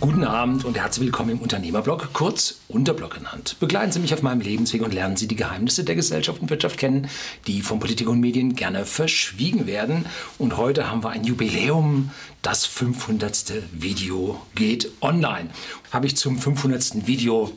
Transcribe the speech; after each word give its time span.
Guten 0.00 0.24
Abend 0.24 0.64
und 0.64 0.78
herzlich 0.78 1.04
willkommen 1.04 1.32
im 1.32 1.40
Unternehmerblog, 1.40 2.14
kurz 2.14 2.60
Unterblog 2.68 3.16
genannt. 3.16 3.56
Begleiten 3.60 3.92
Sie 3.92 3.98
mich 3.98 4.14
auf 4.14 4.22
meinem 4.22 4.40
Lebensweg 4.40 4.80
und 4.80 4.94
lernen 4.94 5.18
Sie 5.18 5.28
die 5.28 5.36
Geheimnisse 5.36 5.84
der 5.84 5.94
Gesellschaft 5.94 6.40
und 6.40 6.48
Wirtschaft 6.48 6.78
kennen, 6.78 7.10
die 7.46 7.60
von 7.60 7.80
Politik 7.80 8.08
und 8.08 8.18
Medien 8.18 8.54
gerne 8.54 8.86
verschwiegen 8.86 9.66
werden. 9.66 10.06
Und 10.38 10.56
heute 10.56 10.90
haben 10.90 11.04
wir 11.04 11.10
ein 11.10 11.24
Jubiläum. 11.24 12.12
Das 12.40 12.64
500. 12.64 13.52
Video 13.72 14.40
geht 14.54 14.90
online. 15.02 15.50
Habe 15.90 16.06
ich 16.06 16.16
zum 16.16 16.38
500. 16.38 17.06
Video 17.06 17.52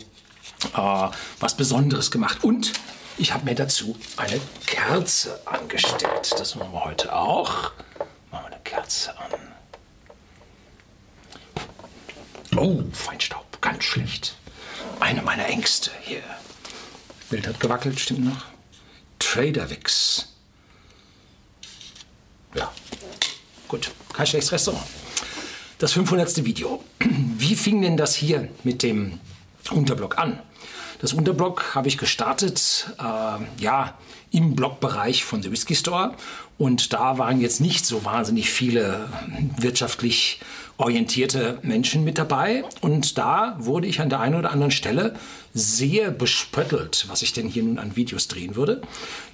äh, 0.76 1.08
was 1.40 1.56
Besonderes 1.56 2.12
gemacht 2.12 2.44
und 2.44 2.74
ich 3.18 3.34
habe 3.34 3.46
mir 3.46 3.56
dazu 3.56 3.96
eine 4.18 4.42
Kerze 4.66 5.40
angestellt. 5.46 6.36
Das 6.38 6.56
machen 6.56 6.74
wir 6.74 6.84
heute 6.84 7.16
auch. 7.16 7.72
Machen 8.32 8.44
wir 8.44 8.46
eine 8.48 8.60
Kerze 8.66 9.18
an. 9.18 9.53
Oh, 12.58 12.84
Feinstaub, 12.92 13.62
ganz 13.62 13.84
schlecht. 13.84 14.36
Eine 15.00 15.22
meiner 15.22 15.48
Ängste 15.48 15.92
hier. 16.02 16.22
Bild 17.30 17.48
hat 17.48 17.60
gewackelt, 17.60 18.00
stimmt 18.00 18.26
noch. 18.26 18.46
Traderwix. 19.20 20.28
Ja, 22.56 22.72
gut, 23.68 23.92
kein 24.14 24.28
schlechtes 24.28 24.52
Restaurant. 24.52 24.86
Das 25.80 25.94
500. 25.94 26.46
Video. 26.46 26.84
Wie 27.00 27.56
fing 27.56 27.82
denn 27.82 27.98
das 27.98 28.16
hier 28.16 28.50
mit 28.64 28.84
dem 28.84 29.20
Unterblock 29.72 30.18
an? 30.18 30.40
Das 31.00 31.12
Unterblock 31.12 31.76
habe 31.76 31.88
ich 31.88 31.98
gestartet, 31.98 32.94
äh, 33.00 33.62
ja, 33.62 33.98
im 34.32 34.56
Blogbereich 34.56 35.26
von 35.26 35.44
The 35.44 35.52
Whisky 35.52 35.76
Store. 35.76 36.16
Und 36.58 36.94
da 36.94 37.18
waren 37.18 37.42
jetzt 37.42 37.60
nicht 37.60 37.86
so 37.86 38.06
wahnsinnig 38.06 38.50
viele 38.50 39.10
wirtschaftlich 39.58 40.40
orientierte 40.78 41.60
Menschen 41.62 42.04
mit 42.04 42.18
dabei. 42.18 42.64
Und 42.82 43.18
da 43.18 43.56
wurde 43.60 43.88
ich 43.88 44.02
an 44.02 44.10
der 44.10 44.20
einen 44.20 44.36
oder 44.36 44.52
anderen 44.52 44.72
Stelle 44.72 45.16
sehr 45.54 46.12
bespöttelt, 46.12 47.06
was 47.10 47.22
ich 47.22 47.34
denn 47.34 47.48
hier 47.48 47.64
nun 47.64 47.80
an 47.80 47.96
Videos 47.96 48.28
drehen 48.28 48.56
würde. 48.56 48.82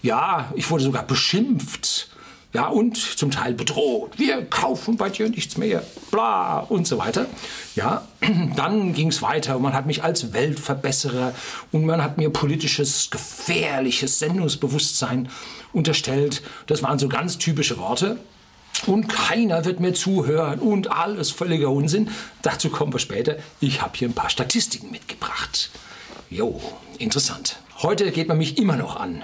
Ja, 0.01 0.51
ich 0.55 0.69
wurde 0.69 0.83
sogar 0.83 1.03
beschimpft 1.03 2.09
ja, 2.51 2.67
und 2.67 2.97
zum 2.97 3.29
Teil 3.29 3.53
bedroht. 3.53 4.17
Wir 4.17 4.43
kaufen 4.43 4.97
bei 4.97 5.09
dir 5.09 5.29
nichts 5.29 5.57
mehr, 5.57 5.83
bla 6.09 6.59
und 6.59 6.87
so 6.87 6.97
weiter. 6.97 7.27
Ja, 7.75 8.07
dann 8.55 8.93
ging 8.93 9.09
es 9.09 9.21
weiter 9.21 9.55
und 9.55 9.61
man 9.61 9.73
hat 9.73 9.85
mich 9.85 10.03
als 10.03 10.33
Weltverbesserer 10.33 11.33
und 11.71 11.85
man 11.85 12.03
hat 12.03 12.17
mir 12.17 12.31
politisches, 12.31 13.11
gefährliches 13.11 14.17
Sendungsbewusstsein 14.17 15.29
unterstellt. 15.73 16.41
Das 16.65 16.81
waren 16.81 16.97
so 16.97 17.07
ganz 17.07 17.37
typische 17.37 17.77
Worte. 17.77 18.17
Und 18.87 19.07
keiner 19.07 19.65
wird 19.65 19.79
mir 19.79 19.93
zuhören 19.93 20.59
und 20.59 20.91
alles 20.91 21.31
völliger 21.31 21.69
Unsinn. 21.69 22.09
Dazu 22.41 22.69
kommen 22.69 22.93
wir 22.93 22.99
später. 22.99 23.37
Ich 23.59 23.81
habe 23.81 23.97
hier 23.97 24.07
ein 24.07 24.13
paar 24.13 24.29
Statistiken 24.29 24.91
mitgebracht. 24.91 25.69
Jo, 26.29 26.61
interessant. 26.97 27.59
Heute 27.81 28.11
geht 28.11 28.27
man 28.27 28.37
mich 28.37 28.57
immer 28.57 28.75
noch 28.75 28.95
an 28.95 29.23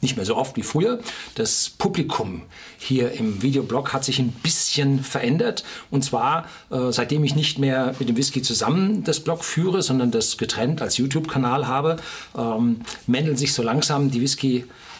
nicht 0.00 0.16
mehr 0.16 0.24
so 0.24 0.36
oft 0.36 0.56
wie 0.56 0.62
früher. 0.62 1.00
Das 1.34 1.70
Publikum 1.70 2.42
hier 2.78 3.12
im 3.12 3.42
Videoblog 3.42 3.92
hat 3.92 4.04
sich 4.04 4.18
ein 4.18 4.30
bisschen 4.30 5.02
verändert. 5.02 5.64
Und 5.90 6.04
zwar, 6.04 6.46
äh, 6.70 6.92
seitdem 6.92 7.24
ich 7.24 7.34
nicht 7.34 7.58
mehr 7.58 7.94
mit 7.98 8.08
dem 8.08 8.16
Whisky 8.16 8.42
zusammen 8.42 9.02
das 9.02 9.20
Blog 9.20 9.44
führe, 9.44 9.82
sondern 9.82 10.10
das 10.10 10.38
getrennt 10.38 10.82
als 10.82 10.98
YouTube-Kanal 10.98 11.66
habe, 11.66 11.96
ähm, 12.36 12.82
mändeln 13.06 13.36
sich 13.36 13.52
so 13.52 13.62
langsam 13.62 14.10
die 14.10 14.20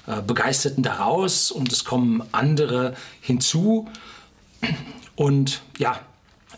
Whisky-Begeisterten 0.09 0.83
daraus 0.83 1.51
und 1.51 1.73
es 1.73 1.85
kommen 1.85 2.23
andere 2.33 2.95
hinzu. 3.21 3.89
Und 5.17 5.63
ja, 5.79 6.01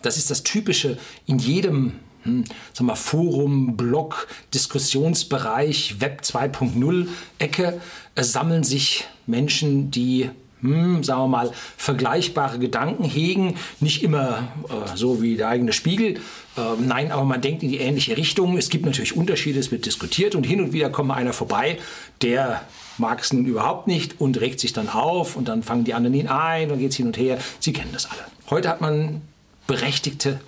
das 0.02 0.16
ist 0.16 0.30
das 0.30 0.42
Typische 0.42 0.98
in 1.26 1.38
jedem 1.38 1.92
hm, 2.22 2.44
sag 2.72 2.86
mal, 2.86 2.96
Forum, 2.96 3.76
Blog, 3.76 4.28
Diskussionsbereich, 4.52 6.00
Web 6.00 6.20
2.0 6.22 7.08
Ecke 7.38 7.80
äh, 8.14 8.22
sammeln 8.22 8.62
sich 8.62 9.08
Menschen, 9.26 9.90
die 9.90 10.30
hm, 10.62 11.02
sagen 11.04 11.22
wir 11.22 11.28
mal, 11.28 11.52
vergleichbare 11.76 12.58
Gedanken 12.58 13.04
hegen. 13.04 13.56
Nicht 13.80 14.02
immer 14.02 14.48
äh, 14.68 14.96
so 14.96 15.22
wie 15.22 15.36
der 15.36 15.48
eigene 15.48 15.72
Spiegel. 15.72 16.14
Äh, 16.56 16.60
nein, 16.80 17.12
aber 17.12 17.24
man 17.24 17.40
denkt 17.40 17.62
in 17.62 17.70
die 17.70 17.78
ähnliche 17.78 18.16
Richtung. 18.16 18.56
Es 18.58 18.68
gibt 18.68 18.84
natürlich 18.84 19.16
Unterschiede, 19.16 19.58
es 19.58 19.70
wird 19.70 19.86
diskutiert 19.86 20.34
und 20.34 20.44
hin 20.44 20.60
und 20.60 20.72
wieder 20.72 20.90
kommt 20.90 21.10
einer 21.10 21.32
vorbei, 21.32 21.78
der 22.22 22.62
mag 22.98 23.20
es 23.20 23.32
nun 23.32 23.46
überhaupt 23.46 23.86
nicht 23.86 24.20
und 24.20 24.40
regt 24.40 24.60
sich 24.60 24.72
dann 24.72 24.88
auf 24.88 25.36
und 25.36 25.48
dann 25.48 25.62
fangen 25.62 25.84
die 25.84 25.94
anderen 25.94 26.14
ihn 26.14 26.28
ein 26.28 26.70
und 26.70 26.78
geht 26.78 26.90
es 26.90 26.96
hin 26.96 27.06
und 27.06 27.16
her. 27.16 27.38
Sie 27.58 27.72
kennen 27.72 27.90
das 27.92 28.06
alle. 28.10 28.20
Heute 28.50 28.68
hat 28.68 28.80
man 28.80 29.22
berechtigte 29.66 30.40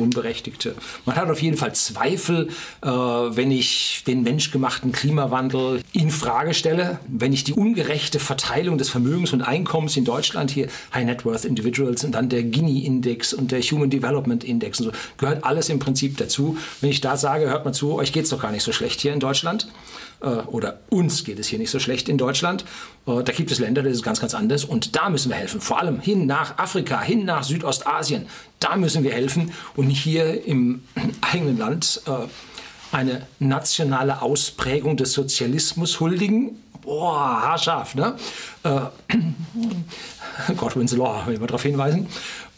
Unberechtigte. 0.00 0.74
Man 1.06 1.16
hat 1.16 1.30
auf 1.30 1.40
jeden 1.42 1.56
Fall 1.56 1.74
Zweifel, 1.74 2.48
äh, 2.82 2.88
wenn 2.88 3.50
ich 3.50 4.02
den 4.06 4.22
menschgemachten 4.22 4.92
Klimawandel 4.92 5.82
in 5.92 6.10
Frage 6.10 6.54
stelle, 6.54 7.00
wenn 7.08 7.32
ich 7.32 7.44
die 7.44 7.52
ungerechte 7.52 8.18
Verteilung 8.18 8.78
des 8.78 8.88
Vermögens 8.88 9.32
und 9.32 9.42
Einkommens 9.42 9.96
in 9.96 10.04
Deutschland 10.04 10.50
hier 10.50 10.68
High 10.94 11.04
Net 11.04 11.24
Worth 11.24 11.44
Individuals 11.44 12.04
und 12.04 12.12
dann 12.12 12.28
der 12.28 12.42
Gini-Index 12.42 13.32
und 13.32 13.52
der 13.52 13.60
Human 13.62 13.90
Development 13.90 14.44
Index 14.44 14.80
und 14.80 14.86
so 14.86 14.92
gehört 15.18 15.44
alles 15.44 15.68
im 15.68 15.78
Prinzip 15.78 16.16
dazu. 16.16 16.56
Wenn 16.80 16.90
ich 16.90 17.00
da 17.00 17.16
sage, 17.16 17.48
hört 17.48 17.64
mal 17.64 17.72
zu, 17.72 17.94
euch 17.94 18.12
geht 18.12 18.24
es 18.24 18.30
doch 18.30 18.40
gar 18.40 18.52
nicht 18.52 18.62
so 18.62 18.72
schlecht 18.72 19.00
hier 19.00 19.12
in 19.12 19.20
Deutschland 19.20 19.68
oder 20.26 20.80
uns 20.90 21.24
geht 21.24 21.38
es 21.38 21.48
hier 21.48 21.58
nicht 21.58 21.70
so 21.70 21.78
schlecht 21.78 22.08
in 22.08 22.18
Deutschland. 22.18 22.64
Äh, 23.06 23.22
da 23.22 23.32
gibt 23.32 23.50
es 23.50 23.58
Länder, 23.58 23.82
das 23.82 23.92
ist 23.92 24.02
ganz, 24.02 24.20
ganz 24.20 24.34
anders 24.34 24.64
und 24.64 24.96
da 24.96 25.08
müssen 25.10 25.30
wir 25.30 25.36
helfen. 25.36 25.60
Vor 25.60 25.80
allem 25.80 26.00
hin 26.00 26.26
nach 26.26 26.58
Afrika, 26.58 27.00
hin 27.00 27.24
nach 27.24 27.42
Südostasien. 27.42 28.26
Da 28.58 28.76
müssen 28.76 29.02
wir 29.02 29.12
helfen 29.12 29.52
und 29.76 29.88
nicht 29.88 30.02
hier 30.02 30.46
im 30.46 30.82
eigenen 31.20 31.58
Land 31.58 32.02
äh, 32.06 32.26
eine 32.92 33.26
nationale 33.38 34.20
Ausprägung 34.22 34.96
des 34.96 35.12
Sozialismus 35.12 36.00
huldigen. 36.00 36.56
Boah, 36.90 37.40
haarscharf, 37.40 37.94
ne? 37.94 38.16
Äh, 38.64 38.80
Godwin's 40.56 40.90
Law, 40.96 41.24
will 41.24 41.34
ich 41.34 41.40
darauf 41.40 41.62
hinweisen 41.62 42.08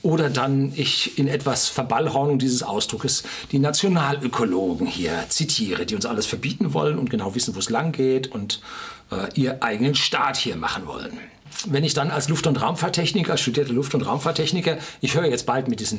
oder 0.00 0.31
dann 0.31 0.72
ich 0.75 1.19
in 1.19 1.28
etwas 1.28 1.69
Verballhornung 1.69 2.38
dieses 2.38 2.62
Ausdruckes 2.62 3.25
die 3.53 3.59
Nationalökologen 3.59 4.87
hier 4.87 5.26
zitiere, 5.28 5.84
die 5.84 5.94
uns 5.94 6.06
alles 6.06 6.25
verbieten 6.25 6.72
wollen 6.72 6.98
und 6.98 7.10
genau 7.10 7.34
wissen, 7.34 7.54
wo 7.54 7.59
es 7.59 7.69
lang 7.69 7.93
geht 7.93 8.28
und 8.28 8.62
äh, 9.10 9.28
ihr 9.38 9.62
eigenen 9.62 9.94
Staat 9.94 10.38
hier 10.38 10.56
machen 10.56 10.87
wollen. 10.87 11.19
Wenn 11.66 11.84
ich 11.84 11.93
dann 11.93 12.10
als 12.10 12.31
Luft- 12.31 12.47
und 12.47 12.56
Raumfahrttechniker, 12.56 13.37
studierter 13.37 13.75
Luft- 13.75 13.94
und 13.94 14.00
Raumfahrttechniker, 14.00 14.78
ich 15.03 15.14
höre 15.14 15.26
jetzt 15.26 15.44
bald 15.44 15.69
mit 15.69 15.78
diesen 15.78 15.99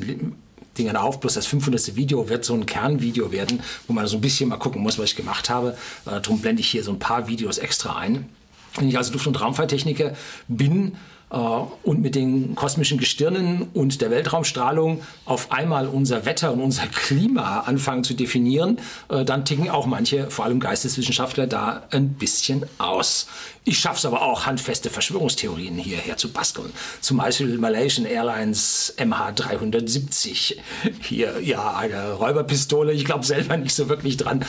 Dingern 0.78 0.96
auf, 0.96 1.20
bloß 1.20 1.34
das 1.34 1.46
500. 1.46 1.96
Video 1.96 2.28
wird 2.28 2.44
so 2.44 2.54
ein 2.54 2.66
Kernvideo 2.66 3.32
werden, 3.32 3.62
wo 3.86 3.92
man 3.92 4.06
so 4.06 4.16
ein 4.16 4.20
bisschen 4.20 4.48
mal 4.48 4.56
gucken 4.56 4.82
muss, 4.82 4.98
was 4.98 5.06
ich 5.06 5.16
gemacht 5.16 5.50
habe. 5.50 5.76
Äh, 6.06 6.20
darum 6.20 6.40
blende 6.40 6.60
ich 6.60 6.68
hier 6.68 6.84
so 6.84 6.90
ein 6.90 6.98
paar 6.98 7.28
Videos 7.28 7.58
extra 7.58 7.96
ein. 7.96 8.28
Wenn 8.76 8.88
ich 8.88 8.96
also 8.96 9.12
Luft- 9.12 9.26
und 9.26 9.40
Raumfahrttechniker 9.40 10.14
bin, 10.48 10.96
und 11.30 12.00
mit 12.00 12.14
den 12.14 12.54
kosmischen 12.54 12.98
Gestirnen 12.98 13.68
und 13.74 14.00
der 14.00 14.10
Weltraumstrahlung 14.10 15.02
auf 15.24 15.50
einmal 15.50 15.88
unser 15.88 16.26
Wetter 16.26 16.52
und 16.52 16.60
unser 16.60 16.86
Klima 16.86 17.60
anfangen 17.60 18.04
zu 18.04 18.14
definieren, 18.14 18.78
äh, 19.08 19.24
dann 19.24 19.44
ticken 19.44 19.68
auch 19.68 19.86
manche, 19.86 20.30
vor 20.30 20.44
allem 20.44 20.60
Geisteswissenschaftler, 20.60 21.46
da 21.46 21.84
ein 21.90 22.10
bisschen 22.10 22.66
aus. 22.78 23.26
Ich 23.64 23.78
schaffe 23.78 23.98
es 23.98 24.04
aber 24.04 24.22
auch, 24.22 24.46
handfeste 24.46 24.90
Verschwörungstheorien 24.90 25.76
hierher 25.76 26.16
zu 26.16 26.30
basteln. 26.30 26.70
Zum 27.00 27.16
Beispiel 27.16 27.58
Malaysian 27.58 28.06
Airlines 28.06 28.94
MH370. 28.98 30.56
Hier, 31.00 31.40
ja, 31.40 31.74
eine 31.74 32.12
Räuberpistole. 32.12 32.92
Ich 32.92 33.06
glaube 33.06 33.24
selber 33.24 33.56
nicht 33.56 33.74
so 33.74 33.88
wirklich 33.88 34.18
dran. 34.18 34.44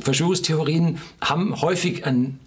Verschwörungstheorien 0.00 0.98
haben 1.20 1.60
häufig 1.60 2.06
ein 2.06 2.40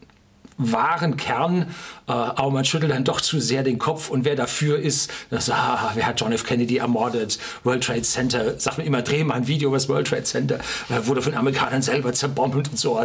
wahren 0.58 1.18
Kern, 1.18 1.74
äh, 2.08 2.12
aber 2.12 2.52
man 2.52 2.66
schüttelt 2.66 2.92
dann 2.92 3.04
doch 3.04 3.22
zu 3.22 3.40
sehr 3.40 3.64
den 3.64 3.78
Kopf 3.78 4.10
und 4.10 4.26
wer 4.26 4.36
dafür 4.36 4.80
ist, 4.80 5.12
das, 5.30 5.50
ah, 5.50 5.92
wer 5.96 6.08
hat 6.08 6.20
John 6.20 6.32
F. 6.32 6.44
Kennedy 6.44 6.78
ermordet, 6.78 7.38
World 7.64 7.84
Trade 7.84 8.02
Center, 8.02 8.60
sagt 8.60 8.78
man 8.78 8.88
immer, 8.88 9.02
dreh 9.02 9.24
mal 9.24 9.36
ein 9.36 9.48
Video 9.48 9.70
über 9.70 9.78
das 9.78 9.88
World 9.90 10.08
Trade 10.08 10.24
Center, 10.24 10.60
äh, 10.90 11.06
wurde 11.06 11.22
von 11.22 11.34
Amerikanern 11.36 11.82
selber 11.82 12.14
zerbombt 12.14 12.70
und 12.70 12.80
so. 12.80 13.00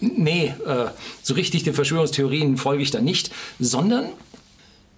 Nee, 0.00 0.54
äh, 0.66 0.86
so 1.22 1.34
richtig 1.34 1.64
den 1.64 1.74
Verschwörungstheorien 1.74 2.56
folge 2.56 2.82
ich 2.82 2.90
da 2.90 3.00
nicht, 3.00 3.30
sondern 3.58 4.06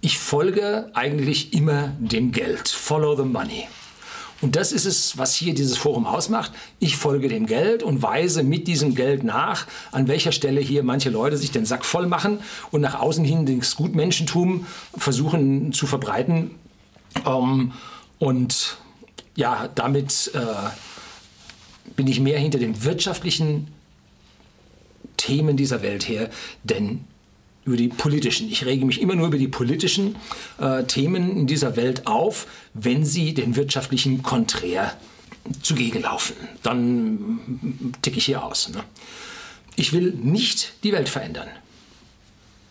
ich 0.01 0.17
folge 0.17 0.89
eigentlich 0.93 1.53
immer 1.53 1.91
dem 1.99 2.31
Geld. 2.31 2.69
Follow 2.69 3.15
the 3.15 3.23
money. 3.23 3.67
Und 4.41 4.55
das 4.55 4.71
ist 4.71 4.85
es, 4.85 5.17
was 5.17 5.35
hier 5.35 5.53
dieses 5.53 5.77
Forum 5.77 6.05
ausmacht. 6.05 6.51
Ich 6.79 6.95
folge 6.95 7.27
dem 7.27 7.45
Geld 7.45 7.83
und 7.83 8.01
weise 8.01 8.43
mit 8.43 8.67
diesem 8.67 8.95
Geld 8.95 9.23
nach, 9.23 9.67
an 9.91 10.07
welcher 10.07 10.31
Stelle 10.31 10.61
hier 10.61 10.83
manche 10.83 11.09
Leute 11.09 11.37
sich 11.37 11.51
den 11.51 11.65
Sack 11.65 11.83
voll 11.83 12.07
machen 12.07 12.39
und 12.71 12.81
nach 12.81 12.99
außen 12.99 13.25
hin 13.25 13.59
das 13.59 13.75
Gutmenschentum 13.75 14.65
versuchen 14.97 15.73
zu 15.73 15.87
verbreiten. 15.87 16.51
Ähm, 17.25 17.73
und 18.17 18.77
ja, 19.35 19.69
damit 19.75 20.31
äh, 20.33 20.39
bin 21.95 22.07
ich 22.07 22.19
mehr 22.19 22.39
hinter 22.39 22.59
den 22.59 22.83
wirtschaftlichen 22.83 23.67
Themen 25.17 25.57
dieser 25.57 25.81
Welt 25.81 26.07
her, 26.07 26.29
denn 26.63 27.05
über 27.69 27.77
die 27.77 27.89
politischen. 27.89 28.49
Ich 28.49 28.65
rege 28.65 28.83
mich 28.83 28.99
immer 28.99 29.13
nur 29.13 29.27
über 29.27 29.37
die 29.37 29.47
politischen 29.47 30.15
äh, 30.59 30.83
Themen 30.85 31.37
in 31.37 31.45
dieser 31.45 31.75
Welt 31.75 32.07
auf, 32.07 32.47
wenn 32.73 33.05
sie 33.05 33.35
den 33.35 33.55
wirtschaftlichen 33.55 34.23
konträr 34.23 34.97
zugegen 35.61 36.01
laufen. 36.01 36.35
Dann 36.63 37.93
ticke 38.01 38.17
ich 38.17 38.25
hier 38.25 38.43
aus. 38.43 38.69
Ne? 38.69 38.83
Ich 39.75 39.93
will 39.93 40.13
nicht 40.19 40.73
die 40.83 40.91
Welt 40.91 41.09
verändern. 41.09 41.47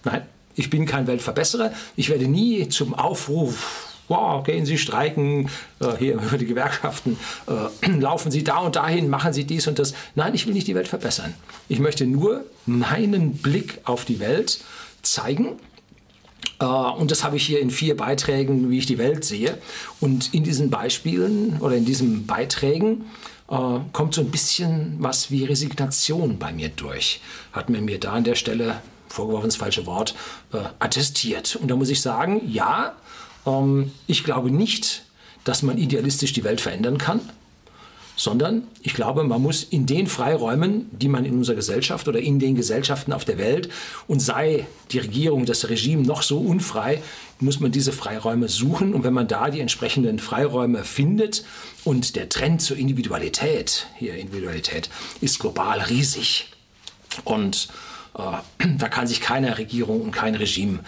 Nein, 0.02 0.22
ich 0.56 0.68
bin 0.68 0.84
kein 0.84 1.06
Weltverbesserer. 1.06 1.72
Ich 1.94 2.08
werde 2.08 2.26
nie 2.26 2.68
zum 2.68 2.92
Aufruf 2.92 3.88
wow, 4.08 4.42
gehen 4.42 4.66
Sie 4.66 4.78
streiken, 4.78 5.48
äh, 5.80 5.96
hier 5.98 6.14
über 6.14 6.38
die 6.38 6.46
Gewerkschaften, 6.46 7.18
äh, 7.46 7.88
laufen 7.98 8.30
Sie 8.30 8.42
da 8.42 8.58
und 8.58 8.76
dahin, 8.76 9.08
machen 9.08 9.32
Sie 9.32 9.44
dies 9.44 9.66
und 9.68 9.78
das. 9.78 9.94
Nein, 10.14 10.34
ich 10.34 10.46
will 10.46 10.54
nicht 10.54 10.66
die 10.66 10.74
Welt 10.74 10.88
verbessern. 10.88 11.34
Ich 11.68 11.78
möchte 11.78 12.06
nur 12.06 12.44
meinen 12.66 13.34
Blick 13.34 13.80
auf 13.84 14.04
die 14.04 14.18
Welt 14.18 14.60
zeigen. 15.02 15.56
Äh, 16.60 16.64
und 16.64 17.10
das 17.10 17.24
habe 17.24 17.36
ich 17.36 17.46
hier 17.46 17.60
in 17.60 17.70
vier 17.70 17.96
Beiträgen, 17.96 18.70
wie 18.70 18.78
ich 18.78 18.86
die 18.86 18.98
Welt 18.98 19.24
sehe. 19.24 19.58
Und 20.00 20.34
in 20.34 20.44
diesen 20.44 20.70
Beispielen 20.70 21.58
oder 21.60 21.76
in 21.76 21.84
diesen 21.84 22.26
Beiträgen 22.26 23.06
äh, 23.50 23.78
kommt 23.92 24.14
so 24.14 24.20
ein 24.20 24.30
bisschen 24.30 24.96
was 24.98 25.30
wie 25.30 25.44
Resignation 25.44 26.38
bei 26.38 26.52
mir 26.52 26.68
durch. 26.68 27.20
Hat 27.52 27.70
mir 27.70 27.80
mir 27.80 27.98
da 27.98 28.12
an 28.12 28.24
der 28.24 28.34
Stelle 28.34 28.80
vorgeworfen, 29.08 29.48
das 29.48 29.56
falsche 29.56 29.86
Wort, 29.86 30.14
äh, 30.52 30.58
attestiert. 30.78 31.56
Und 31.56 31.68
da 31.68 31.76
muss 31.76 31.88
ich 31.88 32.00
sagen, 32.00 32.42
ja, 32.46 32.94
ähm, 33.46 33.92
ich 34.06 34.24
glaube 34.24 34.50
nicht, 34.50 35.04
dass 35.44 35.62
man 35.62 35.78
idealistisch 35.78 36.32
die 36.32 36.44
Welt 36.44 36.60
verändern 36.60 36.98
kann, 36.98 37.20
sondern 38.18 38.66
ich 38.82 38.94
glaube, 38.94 39.22
man 39.22 39.40
muss 39.40 39.62
in 39.62 39.86
den 39.86 40.08
Freiräumen, 40.08 40.90
die 40.90 41.06
man 41.06 41.24
in 41.24 41.34
unserer 41.34 41.54
Gesellschaft 41.54 42.08
oder 42.08 42.18
in 42.18 42.40
den 42.40 42.56
Gesellschaften 42.56 43.12
auf 43.12 43.24
der 43.24 43.38
Welt 43.38 43.68
und 44.08 44.18
sei 44.18 44.66
die 44.90 44.98
Regierung, 44.98 45.46
das 45.46 45.68
Regime 45.68 46.02
noch 46.02 46.22
so 46.22 46.40
unfrei, 46.40 47.00
muss 47.38 47.60
man 47.60 47.70
diese 47.70 47.92
Freiräume 47.92 48.48
suchen. 48.48 48.92
Und 48.92 49.04
wenn 49.04 49.14
man 49.14 49.28
da 49.28 49.50
die 49.50 49.60
entsprechenden 49.60 50.18
Freiräume 50.18 50.82
findet 50.82 51.44
und 51.84 52.16
der 52.16 52.28
Trend 52.28 52.60
zur 52.60 52.76
Individualität, 52.76 53.86
hier 53.96 54.16
Individualität, 54.16 54.90
ist 55.20 55.38
global 55.38 55.80
riesig. 55.82 56.50
Und 57.22 57.68
äh, 58.16 58.66
da 58.78 58.88
kann 58.88 59.06
sich 59.06 59.20
keine 59.20 59.58
Regierung 59.58 60.00
und 60.00 60.10
kein 60.10 60.34
Regime 60.34 60.80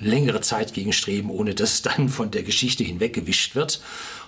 längere 0.00 0.40
Zeit 0.40 0.74
gegenstreben, 0.74 1.30
ohne 1.30 1.54
dass 1.54 1.82
dann 1.82 2.08
von 2.08 2.30
der 2.30 2.42
Geschichte 2.42 2.84
hinweggewischt 2.84 3.54
wird. 3.54 3.80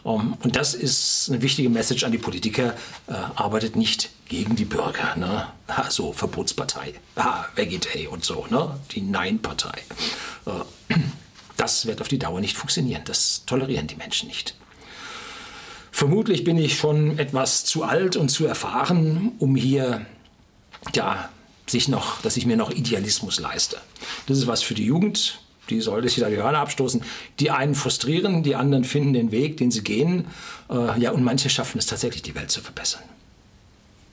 Um, 0.02 0.20
ähm, 0.20 0.36
und 0.42 0.56
das 0.56 0.74
ist 0.74 1.28
eine 1.28 1.42
wichtige 1.42 1.68
Message 1.68 2.04
an 2.04 2.12
die 2.12 2.18
Politiker. 2.18 2.74
Äh, 3.06 3.12
arbeitet 3.12 3.76
nicht 3.76 4.10
gegen 4.28 4.56
die 4.56 4.64
Bürger. 4.64 5.16
Ne? 5.16 5.46
Ha, 5.68 5.90
so, 5.90 6.12
Verbotspartei. 6.12 6.94
Ha, 7.16 7.46
Veggie 7.54 8.06
und 8.06 8.24
so. 8.24 8.46
Ne? 8.50 8.78
Die 8.92 9.02
Nein-Partei. 9.02 9.78
Äh, 10.46 10.94
das 11.56 11.86
wird 11.86 12.00
auf 12.00 12.08
die 12.08 12.18
Dauer 12.18 12.40
nicht 12.40 12.56
funktionieren. 12.56 13.02
Das 13.04 13.44
tolerieren 13.44 13.86
die 13.86 13.96
Menschen 13.96 14.28
nicht. 14.28 14.54
Vermutlich 15.92 16.44
bin 16.44 16.56
ich 16.56 16.78
schon 16.78 17.18
etwas 17.18 17.64
zu 17.64 17.82
alt 17.82 18.16
und 18.16 18.30
zu 18.30 18.46
erfahren, 18.46 19.32
um 19.38 19.56
hier 19.56 20.06
ja, 20.94 21.28
sich 21.70 21.88
noch, 21.88 22.20
dass 22.22 22.36
ich 22.36 22.46
mir 22.46 22.56
noch 22.56 22.70
Idealismus 22.70 23.40
leiste. 23.40 23.78
Das 24.26 24.38
ist 24.38 24.46
was 24.46 24.62
für 24.62 24.74
die 24.74 24.84
Jugend, 24.84 25.40
die 25.70 25.80
sollte 25.80 26.08
sich 26.08 26.18
da 26.18 26.28
die 26.28 26.36
Hörner 26.36 26.58
abstoßen. 26.58 27.02
Die 27.38 27.50
einen 27.50 27.74
frustrieren, 27.74 28.42
die 28.42 28.56
anderen 28.56 28.84
finden 28.84 29.12
den 29.12 29.30
Weg, 29.30 29.56
den 29.56 29.70
sie 29.70 29.82
gehen. 29.82 30.26
Äh, 30.68 31.00
ja, 31.00 31.12
und 31.12 31.22
manche 31.22 31.48
schaffen 31.48 31.78
es 31.78 31.86
tatsächlich, 31.86 32.22
die 32.22 32.34
Welt 32.34 32.50
zu 32.50 32.60
verbessern. 32.60 33.02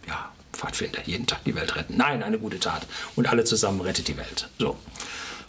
Ja, 0.07 0.31
Pfadfinder, 0.53 0.99
jeden 1.05 1.25
Tag 1.25 1.43
die 1.45 1.55
Welt 1.55 1.75
retten. 1.75 1.97
Nein, 1.97 2.23
eine 2.23 2.39
gute 2.39 2.59
Tat. 2.59 2.85
Und 3.15 3.27
alle 3.27 3.43
zusammen 3.43 3.81
rettet 3.81 4.07
die 4.07 4.17
Welt. 4.17 4.49
So. 4.59 4.77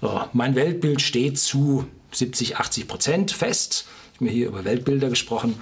Äh, 0.03 0.07
mein 0.33 0.55
Weltbild 0.55 1.03
steht 1.03 1.39
zu 1.39 1.87
70, 2.13 2.57
80 2.57 2.89
Prozent 2.89 3.31
fest. 3.33 3.87
Ich 4.13 4.17
habe 4.17 4.25
mir 4.27 4.33
hier 4.33 4.49
über 4.49 4.65
Weltbilder 4.65 5.11
gesprochen. 5.11 5.61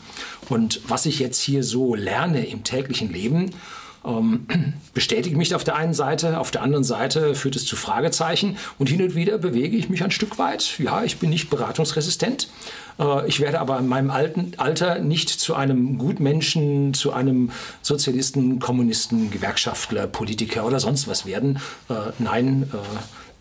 Und 0.49 0.81
was 0.87 1.07
ich 1.07 1.19
jetzt 1.19 1.41
hier 1.41 1.63
so 1.63 1.95
lerne 1.95 2.47
im 2.47 2.65
täglichen 2.65 3.13
Leben, 3.13 3.51
ähm, 4.07 4.47
bestätigt 4.95 5.37
mich 5.37 5.55
auf 5.55 5.65
der 5.65 5.77
einen 5.77 5.95
Seite, 5.95 6.39
auf 6.39 6.51
der 6.51 6.63
anderen 6.63 6.85
Seite 6.85 7.35
führt 7.35 7.57
es 7.57 7.67
zu 7.67 7.77
Fragezeichen 7.77 8.57
und 8.79 8.89
hin 8.89 9.03
und 9.03 9.15
wieder 9.15 9.39
bewege 9.39 9.77
ich 9.77 9.89
mich 9.89 10.03
ein 10.03 10.11
Stück 10.11 10.39
weit. 10.39 10.79
Ja, 10.79 11.05
ich 11.05 11.19
bin 11.19 11.31
nicht 11.31 11.51
beratungsresistent. 11.51 12.49
Äh, 12.99 13.29
ich 13.29 13.41
werde 13.41 13.61
aber 13.61 13.79
in 13.79 13.89
meinem 13.89 14.11
alten 14.11 14.53
Alter 14.57 15.01
nicht 15.01 15.29
zu 15.29 15.55
einem 15.55 15.99
Gutmenschen, 15.99 16.95
zu 16.95 17.13
einem 17.13 17.51
Sozialisten, 17.83 18.61
Kommunisten, 18.61 19.31
Gewerkschaftler, 19.31 20.07
Politiker 20.07 20.65
oder 20.65 20.81
sonst 20.81 21.09
was 21.09 21.27
werden. 21.27 21.59
Äh, 21.89 22.13
nein, 22.19 22.71
äh, 22.73 22.77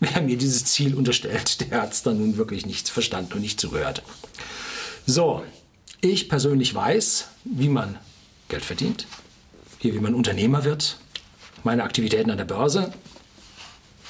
wer 0.00 0.22
mir 0.22 0.36
dieses 0.36 0.64
Ziel 0.64 0.94
unterstellt, 0.94 1.70
der 1.70 1.82
hat 1.82 1.92
es 1.92 2.02
dann 2.02 2.18
nun 2.18 2.36
wirklich 2.36 2.66
nicht 2.66 2.88
verstanden 2.88 3.34
und 3.34 3.40
nicht 3.40 3.60
zugehört. 3.60 4.02
So, 5.06 5.42
ich 6.00 6.28
persönlich 6.28 6.74
weiß, 6.74 7.28
wie 7.44 7.68
man 7.68 7.96
Geld 8.48 8.64
verdient 8.64 9.06
hier 9.86 9.94
wie 9.94 10.00
man 10.00 10.14
Unternehmer 10.14 10.64
wird, 10.64 10.98
meine 11.62 11.84
Aktivitäten 11.84 12.30
an 12.30 12.38
der 12.38 12.44
Börse. 12.44 12.92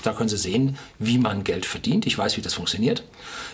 Da 0.02 0.12
können 0.12 0.28
Sie 0.28 0.38
sehen, 0.38 0.78
wie 0.98 1.18
man 1.18 1.44
Geld 1.44 1.66
verdient. 1.66 2.06
Ich 2.06 2.16
weiß, 2.16 2.36
wie 2.36 2.40
das 2.40 2.54
funktioniert. 2.54 3.02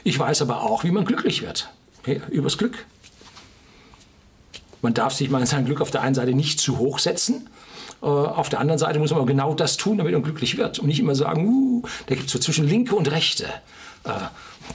Ich 0.04 0.19
weiß 0.19 0.42
aber 0.42 0.62
auch, 0.62 0.84
wie 0.84 0.90
man 0.90 1.04
glücklich 1.04 1.42
wird. 1.42 1.70
Okay, 1.98 2.20
übers 2.30 2.58
Glück. 2.58 2.84
Man 4.82 4.94
darf 4.94 5.14
sich 5.14 5.30
mal 5.30 5.44
sein 5.46 5.64
Glück 5.64 5.80
auf 5.80 5.90
der 5.90 6.02
einen 6.02 6.14
Seite 6.14 6.32
nicht 6.32 6.60
zu 6.60 6.78
hoch 6.78 6.98
setzen. 6.98 7.48
Äh, 8.02 8.06
auf 8.06 8.48
der 8.48 8.60
anderen 8.60 8.78
Seite 8.78 8.98
muss 8.98 9.12
man 9.12 9.26
genau 9.26 9.54
das 9.54 9.76
tun, 9.76 9.98
damit 9.98 10.12
man 10.12 10.22
glücklich 10.22 10.56
wird. 10.58 10.78
Und 10.78 10.86
nicht 10.86 11.00
immer 11.00 11.14
sagen, 11.14 11.46
uh, 11.46 11.82
da 12.06 12.14
gibt 12.14 12.26
es 12.26 12.32
so 12.32 12.38
zwischen 12.38 12.69
Linke 12.69 12.94
und 12.94 13.10
Rechte. 13.10 13.46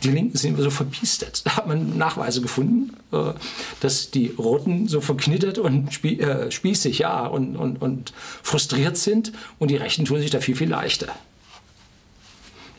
Die 0.03 0.09
Linken 0.09 0.38
sind 0.38 0.57
so 0.57 0.69
verbiestert. 0.69 1.45
Da 1.45 1.57
hat 1.57 1.67
man 1.67 1.97
Nachweise 1.97 2.41
gefunden, 2.41 2.95
äh, 3.11 3.33
dass 3.79 4.11
die 4.11 4.27
Roten 4.38 4.88
so 4.88 5.01
verknittert 5.01 5.57
und 5.57 6.03
äh, 6.03 6.51
spießig 6.51 6.99
ja, 6.99 7.25
und, 7.25 7.55
und, 7.55 7.81
und 7.81 8.13
frustriert 8.44 8.97
sind 8.97 9.31
und 9.59 9.71
die 9.71 9.77
Rechten 9.77 10.05
tun 10.05 10.19
sich 10.19 10.29
da 10.29 10.39
viel, 10.39 10.55
viel 10.55 10.69
leichter. 10.69 11.13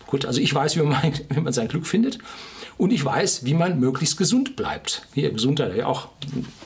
Gut, 0.07 0.25
also 0.25 0.41
ich 0.41 0.55
weiß, 0.55 0.77
wie 0.77 0.83
man, 0.83 1.13
wie 1.29 1.41
man 1.41 1.53
sein 1.53 1.69
Glück 1.69 1.87
findet 1.87 2.19
und 2.79 2.93
ich 2.93 3.05
weiß, 3.05 3.45
wie 3.45 3.55
man 3.55 3.79
möglichst 3.79 4.17
gesund 4.17 4.57
bleibt. 4.57 5.07
Hier, 5.15 5.31
Gesundheit, 5.33 5.77
ja 5.77 5.87
auch 5.87 6.09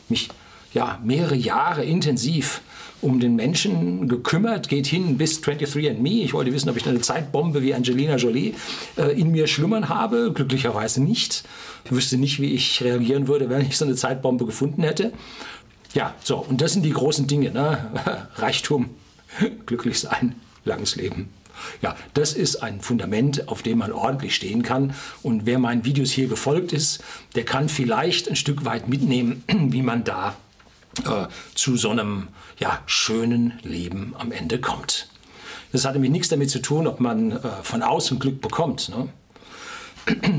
mich 0.09 0.29
ja, 0.75 1.01
mehrere 1.03 1.37
Jahre 1.37 1.85
intensiv 1.85 2.63
um 3.03 3.19
den 3.19 3.35
Menschen 3.35 4.09
gekümmert, 4.09 4.69
geht 4.69 4.87
hin 4.87 5.19
bis 5.19 5.43
23andMe. 5.43 6.23
Ich 6.23 6.33
wollte 6.33 6.53
wissen, 6.53 6.71
ob 6.71 6.77
ich 6.77 6.87
eine 6.87 7.01
Zeitbombe 7.01 7.61
wie 7.61 7.75
Angelina 7.75 8.17
Jolie 8.17 8.55
äh, 8.97 9.19
in 9.21 9.33
mir 9.33 9.49
schlummern 9.49 9.89
habe. 9.89 10.33
Glücklicherweise 10.33 11.03
nicht. 11.03 11.43
Ich 11.85 11.91
wüsste 11.91 12.17
nicht, 12.17 12.41
wie 12.41 12.55
ich 12.55 12.83
reagieren 12.83 13.27
würde, 13.27 13.51
wenn 13.51 13.63
ich 13.63 13.77
so 13.77 13.85
eine 13.85 13.97
Zeitbombe 13.97 14.47
gefunden 14.47 14.85
hätte. 14.85 15.13
Ja, 15.95 16.15
so, 16.23 16.37
und 16.37 16.61
das 16.61 16.75
sind 16.75 16.85
die 16.85 16.93
großen 16.93 17.27
Dinge. 17.27 17.51
Ne? 17.51 17.91
Reichtum, 18.37 18.91
glücklich 19.67 19.99
sein, 19.99 20.37
langes 20.65 20.95
Leben. 20.95 21.29
Ja, 21.81 21.97
das 22.15 22.33
ist 22.33 22.63
ein 22.63 22.81
Fundament, 22.81 23.49
auf 23.49 23.63
dem 23.63 23.79
man 23.79 23.93
ordentlich 23.93 24.35
stehen 24.35 24.63
kann. 24.63 24.95
Und 25.23 25.45
wer 25.45 25.59
meinen 25.59 25.85
Videos 25.85 26.11
hier 26.11 26.29
gefolgt 26.29 26.73
ist, 26.73 27.03
der 27.35 27.45
kann 27.45 27.69
vielleicht 27.69 28.29
ein 28.29 28.37
Stück 28.37 28.65
weit 28.65 28.89
mitnehmen, 28.89 29.43
wie 29.49 29.83
man 29.83 30.05
da 30.05 30.37
äh, 31.05 31.27
zu 31.55 31.77
so 31.77 31.91
einem 31.91 32.29
ja, 32.59 32.81
schönen 32.87 33.59
Leben 33.63 34.15
am 34.19 34.33
Ende 34.33 34.61
kommt. 34.61 35.09
Das 35.73 35.85
hat 35.85 35.95
nämlich 35.95 36.11
nichts 36.11 36.29
damit 36.29 36.51
zu 36.51 36.61
tun, 36.61 36.87
ob 36.87 37.01
man 37.01 37.33
äh, 37.33 37.39
von 37.63 37.83
außen 37.83 38.19
Glück 38.19 38.41
bekommt. 38.41 38.91
Ne? 38.91 39.09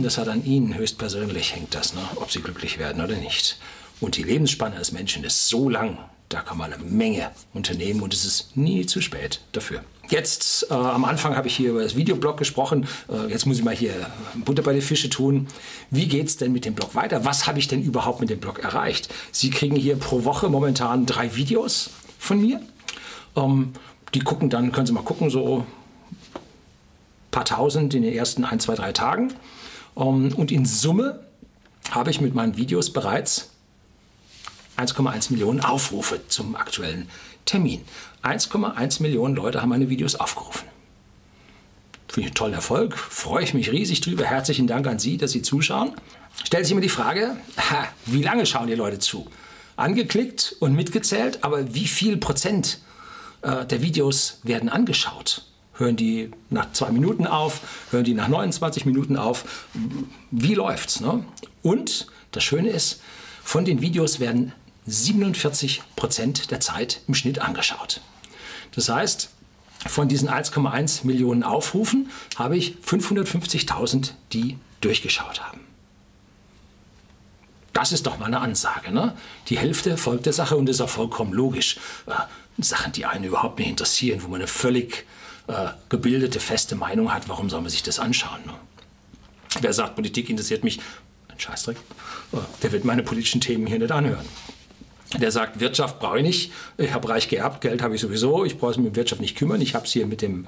Das 0.02 0.18
hat 0.18 0.28
an 0.28 0.46
Ihnen 0.46 0.76
höchstpersönlich 0.76 1.56
hängt 1.56 1.74
das, 1.74 1.94
ne? 1.94 2.02
ob 2.18 2.32
Sie 2.32 2.42
glücklich 2.42 2.78
werden 2.78 3.04
oder 3.04 3.16
nicht. 3.16 3.58
Und 4.00 4.18
die 4.18 4.24
Lebensspanne 4.24 4.76
des 4.76 4.92
Menschen 4.92 5.24
ist 5.24 5.48
so 5.48 5.70
lang, 5.70 5.98
da 6.30 6.42
kann 6.42 6.58
man 6.58 6.74
eine 6.74 6.84
Menge 6.84 7.32
unternehmen 7.54 8.02
und 8.02 8.14
es 8.14 8.26
ist 8.26 8.58
nie 8.58 8.86
zu 8.86 9.02
spät 9.02 9.42
dafür. 9.54 9.84
Jetzt 10.10 10.68
äh, 10.70 10.74
am 10.74 11.06
Anfang 11.06 11.36
habe 11.36 11.48
ich 11.48 11.56
hier 11.56 11.72
über 11.72 11.82
das 11.82 11.96
Videoblog 11.96 12.38
gesprochen. 12.38 12.88
Äh, 13.10 13.32
jetzt 13.32 13.46
muss 13.46 13.58
ich 13.58 13.64
mal 13.64 13.74
hier 13.74 13.94
Butter 14.44 14.62
bei 14.62 14.74
den 14.74 14.82
Fische 14.82 15.10
tun. 15.10 15.48
Wie 15.92 16.08
geht 16.08 16.28
es 16.28 16.38
denn 16.38 16.52
mit 16.52 16.66
dem 16.66 16.76
Blog 16.76 16.94
weiter? 16.94 17.24
Was 17.24 17.48
habe 17.48 17.60
ich 17.60 17.68
denn 17.70 17.82
überhaupt 17.82 18.20
mit 18.20 18.30
dem 18.30 18.40
Blog 18.40 18.60
erreicht? 18.60 19.14
Sie 19.32 19.50
kriegen 19.50 19.76
hier 19.76 19.96
pro 19.96 20.26
Woche 20.26 20.50
momentan 20.50 21.06
drei 21.06 21.36
Videos 21.36 21.90
von 22.20 22.42
mir. 22.42 22.62
Ähm, 23.36 23.74
die 24.14 24.20
gucken 24.20 24.50
dann, 24.50 24.72
können 24.72 24.86
Sie 24.86 24.94
mal 24.94 25.04
gucken, 25.04 25.30
so 25.30 25.60
ein 25.60 25.66
paar 27.32 27.46
tausend 27.46 27.94
in 27.94 28.04
den 28.04 28.14
ersten 28.14 28.44
ein, 28.44 28.60
zwei, 28.60 28.76
drei 28.76 28.92
Tagen. 28.92 29.34
Ähm, 29.96 30.34
und 30.36 30.52
in 30.52 30.66
Summe 30.66 31.22
habe 31.92 32.12
ich 32.12 32.20
mit 32.20 32.36
meinen 32.36 32.58
Videos 32.58 32.92
bereits 32.92 33.52
1,1 34.78 35.32
Millionen 35.32 35.62
Aufrufe 35.62 36.20
zum 36.28 36.56
aktuellen 36.56 37.08
Termin. 37.46 37.82
1,1 38.24 39.02
Millionen 39.02 39.36
Leute 39.36 39.62
haben 39.62 39.70
meine 39.70 39.90
Videos 39.90 40.16
aufgerufen. 40.16 40.68
Finde 42.08 42.22
ich 42.22 42.26
einen 42.28 42.36
tollen 42.36 42.54
Erfolg, 42.54 42.98
freue 42.98 43.44
ich 43.44 43.54
mich 43.54 43.72
riesig 43.72 44.02
drüber. 44.02 44.24
Herzlichen 44.24 44.68
Dank 44.68 44.88
an 44.88 45.00
Sie, 45.00 45.18
dass 45.18 45.32
Sie 45.32 45.42
zuschauen. 45.42 45.94
Stellt 46.44 46.66
sich 46.66 46.72
immer 46.72 46.82
die 46.82 46.90
Frage, 46.90 47.36
ha, 47.58 47.88
wie 48.06 48.22
lange 48.22 48.46
schauen 48.46 48.68
die 48.68 48.76
Leute 48.76 49.00
zu? 49.00 49.28
Angeklickt 49.76 50.56
und 50.60 50.76
mitgezählt, 50.76 51.44
aber 51.44 51.74
wie 51.74 51.88
viel 51.88 52.18
Prozent 52.18 52.80
äh, 53.42 53.66
der 53.66 53.82
Videos 53.82 54.40
werden 54.44 54.70
angeschaut? 54.70 55.46
Hören 55.74 55.96
die 55.96 56.30
nach 56.52 56.72
zwei 56.74 56.92
Minuten 56.92 57.26
auf? 57.26 57.62
Hören 57.90 58.04
die 58.04 58.14
nach 58.14 58.28
29 58.28 58.86
Minuten 58.86 59.18
auf? 59.18 59.68
Wie 60.30 60.54
läuft's? 60.54 61.00
Ne? 61.00 61.26
Und 61.64 62.08
das 62.32 62.44
Schöne 62.44 62.70
ist, 62.70 63.02
von 63.44 63.66
den 63.66 63.82
Videos 63.82 64.20
werden 64.20 64.54
47 64.86 65.82
Prozent 65.96 66.52
der 66.52 66.60
Zeit 66.60 67.02
im 67.08 67.16
Schnitt 67.16 67.40
angeschaut. 67.40 68.02
Das 68.76 68.90
heißt, 68.90 69.30
von 69.88 70.08
diesen 70.08 70.30
1,1 70.30 71.06
Millionen 71.06 71.44
Aufrufen 71.44 72.10
habe 72.38 72.58
ich 72.58 72.78
550.000, 72.86 74.12
die 74.32 74.58
durchgeschaut 74.82 75.42
haben. 75.42 75.60
Das 77.74 77.92
ist 77.92 78.06
doch 78.06 78.20
mal 78.20 78.28
eine 78.28 78.40
Ansage. 78.40 78.92
Ne? 78.92 79.16
Die 79.48 79.58
Hälfte 79.58 79.98
folgt 79.98 80.26
der 80.26 80.34
Sache 80.34 80.56
und 80.56 80.70
ist 80.70 80.80
auch 80.80 80.90
vollkommen 80.90 81.34
logisch. 81.34 81.78
Äh, 82.06 82.14
Sachen, 82.62 82.92
die 82.92 83.06
einen 83.06 83.24
überhaupt 83.24 83.58
nicht 83.58 83.68
interessieren, 83.70 84.22
wo 84.24 84.28
man 84.28 84.42
eine 84.42 84.48
völlig 84.48 85.06
äh, 85.48 85.70
gebildete, 85.90 86.40
feste 86.40 86.76
Meinung 86.76 87.12
hat, 87.12 87.28
warum 87.28 87.50
soll 87.50 87.62
man 87.62 87.72
sich 87.72 87.82
das 87.82 88.00
anschauen? 88.00 88.42
Ne? 88.46 88.54
Wer 89.60 89.74
sagt, 89.74 89.96
Politik 89.96 90.30
interessiert 90.30 90.64
mich, 90.64 90.80
ein 91.30 91.40
Scheißdreck, 91.40 91.78
äh, 92.34 92.38
der 92.62 92.72
wird 92.72 92.86
meine 92.86 93.02
politischen 93.02 93.42
Themen 93.42 93.66
hier 93.66 93.80
nicht 93.80 93.92
anhören. 93.92 94.26
Der 95.20 95.32
sagt, 95.32 95.60
Wirtschaft 95.60 96.00
brauche 96.00 96.18
ich 96.18 96.24
nicht, 96.24 96.52
ich 96.78 96.94
habe 96.94 97.08
reich 97.10 97.30
geerbt, 97.30 97.62
Geld 97.62 97.82
habe 97.82 97.96
ich 97.96 98.02
sowieso, 98.02 98.46
ich 98.46 98.58
brauche 98.58 98.80
mich 98.80 98.90
um 98.90 98.96
Wirtschaft 98.96 99.22
nicht 99.22 99.38
kümmern, 99.38 99.62
ich 99.62 99.76
habe 99.76 99.86
es 99.86 99.92
hier 99.92 100.08
mit 100.08 100.22
dem, 100.22 100.48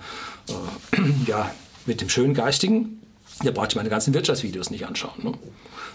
äh, 0.49 0.97
ja, 1.27 1.51
mit 1.85 2.01
dem 2.01 2.09
schönen 2.09 2.33
Geistigen, 2.33 3.01
der 3.43 3.51
braucht 3.51 3.71
sich 3.71 3.75
meine 3.75 3.89
ganzen 3.89 4.13
Wirtschaftsvideos 4.13 4.71
nicht 4.71 4.85
anschauen. 4.85 5.23
Ne? 5.23 5.33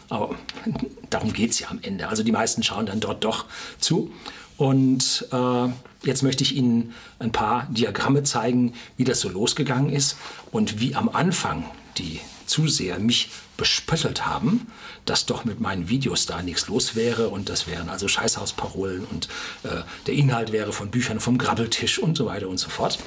Aber 0.08 0.34
darum 1.10 1.32
geht 1.32 1.50
es 1.50 1.60
ja 1.60 1.68
am 1.68 1.78
Ende. 1.82 2.08
Also 2.08 2.22
die 2.22 2.32
meisten 2.32 2.62
schauen 2.62 2.86
dann 2.86 3.00
dort 3.00 3.24
doch 3.24 3.46
zu. 3.78 4.12
Und 4.56 5.26
äh, 5.32 5.68
jetzt 6.06 6.22
möchte 6.22 6.44
ich 6.44 6.54
Ihnen 6.54 6.92
ein 7.18 7.32
paar 7.32 7.66
Diagramme 7.70 8.24
zeigen, 8.24 8.74
wie 8.98 9.04
das 9.04 9.20
so 9.20 9.30
losgegangen 9.30 9.90
ist 9.90 10.16
und 10.52 10.80
wie 10.80 10.94
am 10.94 11.08
Anfang 11.08 11.64
die 11.96 12.20
Zuseher 12.50 12.98
mich 12.98 13.30
bespöttelt 13.56 14.26
haben, 14.26 14.66
dass 15.04 15.26
doch 15.26 15.44
mit 15.44 15.60
meinen 15.60 15.88
Videos 15.88 16.26
da 16.26 16.42
nichts 16.42 16.68
los 16.68 16.96
wäre 16.96 17.28
und 17.28 17.48
das 17.48 17.66
wären 17.66 17.88
also 17.88 18.08
Scheißhausparolen 18.08 19.04
und 19.04 19.28
äh, 19.62 19.82
der 20.06 20.14
Inhalt 20.14 20.50
wäre 20.52 20.72
von 20.72 20.90
Büchern 20.90 21.20
vom 21.20 21.38
Grabbeltisch 21.38 21.98
und 21.98 22.16
so 22.16 22.26
weiter 22.26 22.48
und 22.48 22.58
so 22.58 22.68
fort. 22.68 22.98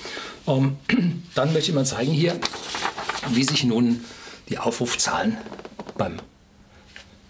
Ähm, 0.48 0.78
dann 1.36 1.54
möchte 1.54 1.70
ich 1.72 1.76
mal 1.76 1.86
zeigen 1.86 2.12
hier, 2.12 2.40
wie 3.32 3.44
sich 3.44 3.64
nun 3.64 4.04
die 4.50 4.58
Aufrufzahlen 4.58 5.38
beim 5.98 6.18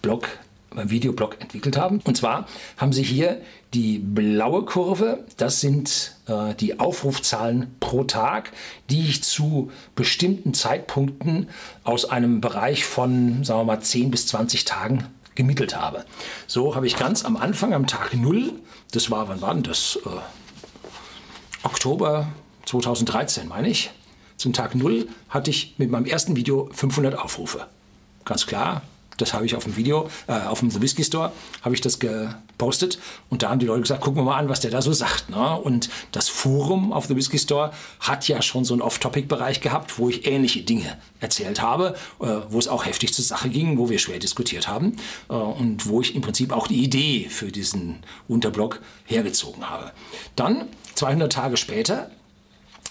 Blog 0.00 0.28
Videoblog 0.74 1.40
entwickelt 1.40 1.76
haben. 1.76 2.00
Und 2.04 2.16
zwar 2.16 2.46
haben 2.76 2.92
Sie 2.92 3.02
hier 3.02 3.40
die 3.72 3.98
blaue 3.98 4.64
Kurve, 4.64 5.24
das 5.36 5.60
sind 5.60 6.16
äh, 6.26 6.54
die 6.54 6.78
Aufrufzahlen 6.78 7.74
pro 7.80 8.04
Tag, 8.04 8.52
die 8.90 9.08
ich 9.08 9.22
zu 9.22 9.70
bestimmten 9.96 10.54
Zeitpunkten 10.54 11.48
aus 11.82 12.04
einem 12.04 12.40
Bereich 12.40 12.84
von, 12.84 13.44
sagen 13.44 13.60
wir 13.60 13.64
mal, 13.64 13.80
10 13.80 14.10
bis 14.10 14.26
20 14.28 14.64
Tagen 14.64 15.04
gemittelt 15.34 15.76
habe. 15.76 16.04
So 16.46 16.76
habe 16.76 16.86
ich 16.86 16.96
ganz 16.96 17.24
am 17.24 17.36
Anfang, 17.36 17.74
am 17.74 17.86
Tag 17.86 18.14
0, 18.14 18.52
das 18.92 19.10
war, 19.10 19.28
wann 19.28 19.40
war 19.40 19.54
denn 19.54 19.64
das? 19.64 19.98
Äh, 20.04 20.08
Oktober 21.64 22.28
2013, 22.66 23.48
meine 23.48 23.68
ich. 23.68 23.90
Zum 24.36 24.52
Tag 24.52 24.74
0 24.74 25.08
hatte 25.28 25.50
ich 25.50 25.74
mit 25.78 25.90
meinem 25.90 26.06
ersten 26.06 26.36
Video 26.36 26.68
500 26.72 27.18
Aufrufe. 27.18 27.66
Ganz 28.24 28.46
klar, 28.46 28.82
das 29.18 29.32
habe 29.32 29.46
ich 29.46 29.54
auf 29.54 29.64
dem 29.64 29.76
Video, 29.76 30.08
äh, 30.26 30.32
auf 30.32 30.60
dem 30.60 30.70
The 30.70 30.80
Whisky 30.80 31.04
Store, 31.04 31.32
habe 31.62 31.74
ich 31.74 31.80
das 31.80 31.98
gepostet. 31.98 32.98
Und 33.30 33.42
da 33.42 33.50
haben 33.50 33.58
die 33.58 33.66
Leute 33.66 33.82
gesagt, 33.82 34.00
gucken 34.00 34.20
wir 34.20 34.24
mal 34.24 34.38
an, 34.38 34.48
was 34.48 34.60
der 34.60 34.70
da 34.70 34.82
so 34.82 34.92
sagt. 34.92 35.30
Ne? 35.30 35.56
Und 35.56 35.88
das 36.12 36.28
Forum 36.28 36.92
auf 36.92 37.06
The 37.06 37.16
Whisky 37.16 37.38
Store 37.38 37.72
hat 38.00 38.28
ja 38.28 38.42
schon 38.42 38.64
so 38.64 38.74
einen 38.74 38.82
Off-Topic-Bereich 38.82 39.60
gehabt, 39.60 39.98
wo 39.98 40.08
ich 40.08 40.26
ähnliche 40.26 40.62
Dinge 40.62 40.96
erzählt 41.20 41.62
habe, 41.62 41.94
äh, 42.20 42.26
wo 42.48 42.58
es 42.58 42.68
auch 42.68 42.86
heftig 42.86 43.14
zur 43.14 43.24
Sache 43.24 43.48
ging, 43.48 43.78
wo 43.78 43.88
wir 43.88 43.98
schwer 43.98 44.18
diskutiert 44.18 44.68
haben 44.68 44.96
äh, 45.28 45.34
und 45.34 45.88
wo 45.88 46.00
ich 46.00 46.14
im 46.14 46.22
Prinzip 46.22 46.52
auch 46.52 46.66
die 46.66 46.82
Idee 46.82 47.28
für 47.28 47.52
diesen 47.52 48.02
Unterblog 48.28 48.80
hergezogen 49.04 49.68
habe. 49.68 49.92
Dann, 50.36 50.68
200 50.94 51.32
Tage 51.32 51.56
später, 51.56 52.10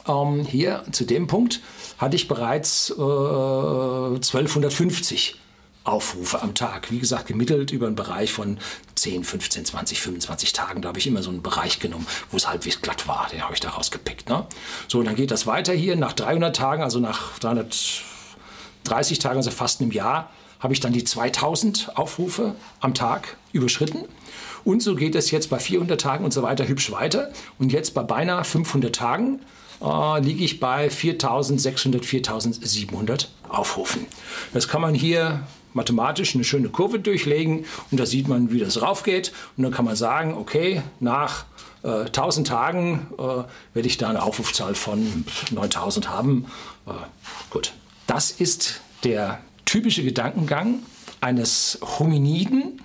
ähm, 0.07 0.45
hier 0.45 0.83
zu 0.91 1.05
dem 1.05 1.27
Punkt, 1.27 1.61
hatte 1.97 2.15
ich 2.15 2.27
bereits 2.27 2.89
äh, 2.89 2.93
1250 2.93 5.39
Aufrufe 5.83 6.41
am 6.41 6.55
Tag. 6.55 6.91
Wie 6.91 6.99
gesagt, 6.99 7.27
gemittelt 7.27 7.71
über 7.71 7.87
einen 7.87 7.95
Bereich 7.95 8.31
von 8.31 8.57
10, 8.95 9.23
15, 9.23 9.65
20, 9.65 10.01
25 10.01 10.53
Tagen. 10.53 10.81
Da 10.81 10.89
habe 10.89 10.99
ich 10.99 11.07
immer 11.07 11.21
so 11.21 11.29
einen 11.29 11.41
Bereich 11.41 11.79
genommen, 11.79 12.07
wo 12.31 12.37
es 12.37 12.47
halbwegs 12.47 12.81
glatt 12.81 13.07
war. 13.07 13.27
Den 13.31 13.41
habe 13.41 13.53
ich 13.53 13.59
da 13.59 13.69
rausgepickt. 13.69 14.29
Ne? 14.29 14.45
So, 14.87 15.03
dann 15.03 15.15
geht 15.15 15.31
das 15.31 15.45
weiter 15.45 15.73
hier. 15.73 15.95
Nach 15.95 16.13
300 16.13 16.55
Tagen, 16.55 16.83
also 16.83 16.99
nach 16.99 17.37
330 17.39 19.19
Tagen, 19.19 19.37
also 19.37 19.51
fast 19.51 19.81
einem 19.81 19.91
Jahr, 19.91 20.29
habe 20.59 20.73
ich 20.73 20.79
dann 20.79 20.93
die 20.93 21.03
2000 21.03 21.97
Aufrufe 21.97 22.55
am 22.79 22.93
Tag 22.93 23.35
überschritten. 23.51 24.05
Und 24.63 24.81
so 24.81 24.95
geht 24.95 25.15
es 25.15 25.31
jetzt 25.31 25.49
bei 25.49 25.59
400 25.59 25.99
Tagen 25.99 26.23
und 26.23 26.31
so 26.31 26.41
weiter 26.41 26.65
hübsch 26.65 26.91
weiter. 26.91 27.33
Und 27.59 27.73
jetzt 27.73 27.93
bei 27.93 28.03
beinahe 28.03 28.45
500 28.45 28.95
Tagen 28.95 29.41
äh, 29.81 30.21
liege 30.21 30.45
ich 30.45 30.61
bei 30.61 30.89
4600, 30.89 32.05
4700 32.05 33.29
Aufrufen. 33.49 34.07
Das 34.53 34.69
kann 34.69 34.81
man 34.81 34.95
hier 34.95 35.45
mathematisch 35.73 36.35
eine 36.35 36.43
schöne 36.43 36.69
Kurve 36.69 36.99
durchlegen 36.99 37.65
und 37.91 37.99
da 37.99 38.05
sieht 38.05 38.27
man, 38.27 38.51
wie 38.51 38.59
das 38.59 38.81
raufgeht. 38.81 39.33
Und 39.57 39.63
dann 39.63 39.71
kann 39.71 39.85
man 39.85 39.95
sagen, 39.95 40.35
okay, 40.35 40.81
nach 40.99 41.45
äh, 41.83 42.05
1000 42.05 42.47
Tagen 42.47 43.07
äh, 43.17 43.21
werde 43.73 43.87
ich 43.87 43.97
da 43.97 44.09
eine 44.09 44.23
Aufrufzahl 44.23 44.75
von 44.75 45.25
9000 45.51 46.09
haben. 46.09 46.45
Äh, 46.87 46.91
gut, 47.49 47.73
das 48.07 48.31
ist 48.31 48.81
der 49.03 49.39
typische 49.65 50.03
Gedankengang 50.03 50.79
eines 51.21 51.79
Hominiden. 51.99 52.81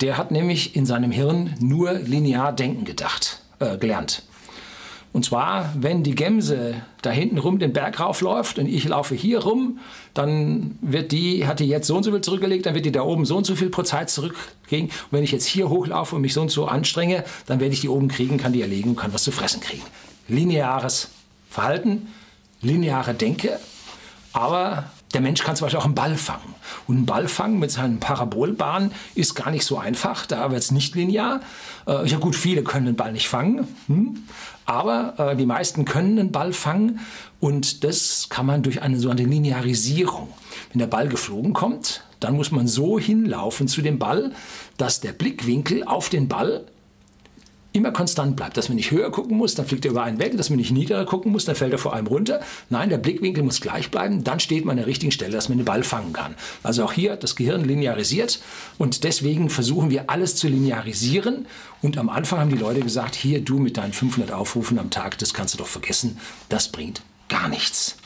Der 0.00 0.16
hat 0.16 0.30
nämlich 0.30 0.74
in 0.76 0.86
seinem 0.86 1.10
Hirn 1.10 1.54
nur 1.60 1.92
linear 1.92 2.52
denken 2.52 2.84
gedacht, 2.84 3.42
äh, 3.60 3.78
gelernt. 3.78 4.24
Und 5.14 5.24
zwar, 5.24 5.72
wenn 5.78 6.02
die 6.02 6.16
Gemse 6.16 6.74
da 7.00 7.10
hinten 7.10 7.38
rum 7.38 7.60
den 7.60 7.72
Berg 7.72 8.00
raufläuft 8.00 8.58
und 8.58 8.66
ich 8.66 8.88
laufe 8.88 9.14
hier 9.14 9.38
rum, 9.38 9.78
dann 10.12 10.76
wird 10.82 11.12
die, 11.12 11.46
hat 11.46 11.60
die 11.60 11.68
jetzt 11.68 11.86
so 11.86 11.96
und 11.96 12.02
so 12.02 12.10
viel 12.10 12.20
zurückgelegt, 12.20 12.66
dann 12.66 12.74
wird 12.74 12.84
die 12.84 12.90
da 12.90 13.02
oben 13.02 13.24
so 13.24 13.36
und 13.36 13.46
so 13.46 13.54
viel 13.54 13.70
pro 13.70 13.84
Zeit 13.84 14.10
zurückkriegen. 14.10 14.88
Und 14.88 15.12
wenn 15.12 15.22
ich 15.22 15.30
jetzt 15.30 15.46
hier 15.46 15.68
hochlaufe 15.68 16.16
und 16.16 16.22
mich 16.22 16.34
so 16.34 16.40
und 16.40 16.50
so 16.50 16.66
anstrenge, 16.66 17.22
dann 17.46 17.60
werde 17.60 17.74
ich 17.74 17.80
die 17.80 17.88
oben 17.88 18.08
kriegen, 18.08 18.38
kann 18.38 18.52
die 18.52 18.62
erlegen 18.62 18.90
und 18.90 18.96
kann 18.96 19.14
was 19.14 19.22
zu 19.22 19.30
fressen 19.30 19.60
kriegen. 19.60 19.84
Lineares 20.26 21.10
Verhalten, 21.48 22.08
lineare 22.60 23.14
Denke, 23.14 23.60
aber 24.32 24.90
der 25.14 25.20
Mensch 25.20 25.42
kann 25.42 25.56
zum 25.56 25.66
Beispiel 25.66 25.80
auch 25.80 25.84
einen 25.84 25.94
Ball 25.94 26.16
fangen. 26.16 26.54
Und 26.86 26.96
einen 26.96 27.06
Ball 27.06 27.28
fangen 27.28 27.58
mit 27.58 27.70
seinen 27.70 28.00
Parabolbahnen 28.00 28.92
ist 29.14 29.34
gar 29.34 29.50
nicht 29.50 29.64
so 29.64 29.78
einfach. 29.78 30.26
Da 30.26 30.50
wird 30.50 30.60
es 30.60 30.70
nicht 30.70 30.94
linear. 30.94 31.40
Äh, 31.86 32.06
ja 32.06 32.18
gut, 32.18 32.36
viele 32.36 32.62
können 32.62 32.86
den 32.86 32.96
Ball 32.96 33.12
nicht 33.12 33.28
fangen. 33.28 33.66
Hm? 33.86 34.24
Aber 34.66 35.14
äh, 35.18 35.36
die 35.36 35.46
meisten 35.46 35.84
können 35.84 36.16
den 36.16 36.32
Ball 36.32 36.52
fangen. 36.52 37.00
Und 37.40 37.84
das 37.84 38.28
kann 38.28 38.46
man 38.46 38.62
durch 38.62 38.82
eine 38.82 38.98
sogenannte 38.98 39.24
Linearisierung. 39.30 40.28
Wenn 40.72 40.78
der 40.78 40.86
Ball 40.86 41.08
geflogen 41.08 41.52
kommt, 41.52 42.02
dann 42.20 42.36
muss 42.36 42.50
man 42.50 42.66
so 42.66 42.98
hinlaufen 42.98 43.68
zu 43.68 43.82
dem 43.82 43.98
Ball, 43.98 44.32
dass 44.76 45.00
der 45.00 45.12
Blickwinkel 45.12 45.84
auf 45.84 46.08
den 46.08 46.28
Ball 46.28 46.64
immer 47.74 47.90
konstant 47.90 48.36
bleibt, 48.36 48.56
dass 48.56 48.68
man 48.68 48.76
nicht 48.76 48.92
höher 48.92 49.10
gucken 49.10 49.36
muss, 49.36 49.56
dann 49.56 49.66
fliegt 49.66 49.84
er 49.84 49.90
über 49.90 50.04
einen 50.04 50.20
weg, 50.20 50.36
dass 50.36 50.48
man 50.48 50.58
nicht 50.58 50.70
niedriger 50.70 51.04
gucken 51.04 51.32
muss, 51.32 51.44
dann 51.44 51.56
fällt 51.56 51.72
er 51.72 51.78
vor 51.78 51.92
einem 51.92 52.06
runter. 52.06 52.40
Nein, 52.70 52.88
der 52.88 52.98
Blickwinkel 52.98 53.42
muss 53.42 53.60
gleich 53.60 53.90
bleiben, 53.90 54.22
dann 54.22 54.38
steht 54.38 54.64
man 54.64 54.74
an 54.74 54.76
der 54.76 54.86
richtigen 54.86 55.10
Stelle, 55.10 55.32
dass 55.32 55.48
man 55.48 55.58
den 55.58 55.64
Ball 55.64 55.82
fangen 55.82 56.12
kann. 56.12 56.36
Also 56.62 56.84
auch 56.84 56.92
hier 56.92 57.16
das 57.16 57.34
Gehirn 57.34 57.64
linearisiert 57.64 58.40
und 58.78 59.02
deswegen 59.02 59.50
versuchen 59.50 59.90
wir 59.90 60.08
alles 60.08 60.36
zu 60.36 60.46
linearisieren 60.46 61.46
und 61.82 61.98
am 61.98 62.10
Anfang 62.10 62.38
haben 62.38 62.50
die 62.50 62.56
Leute 62.56 62.80
gesagt, 62.80 63.16
hier 63.16 63.40
du 63.40 63.58
mit 63.58 63.76
deinen 63.76 63.92
500 63.92 64.30
Aufrufen 64.30 64.78
am 64.78 64.90
Tag, 64.90 65.18
das 65.18 65.34
kannst 65.34 65.54
du 65.54 65.58
doch 65.58 65.66
vergessen, 65.66 66.18
das 66.48 66.68
bringt 66.68 67.02
gar 67.28 67.48
nichts. 67.48 67.96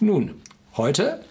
Nun, 0.00 0.34
heute, 0.76 1.24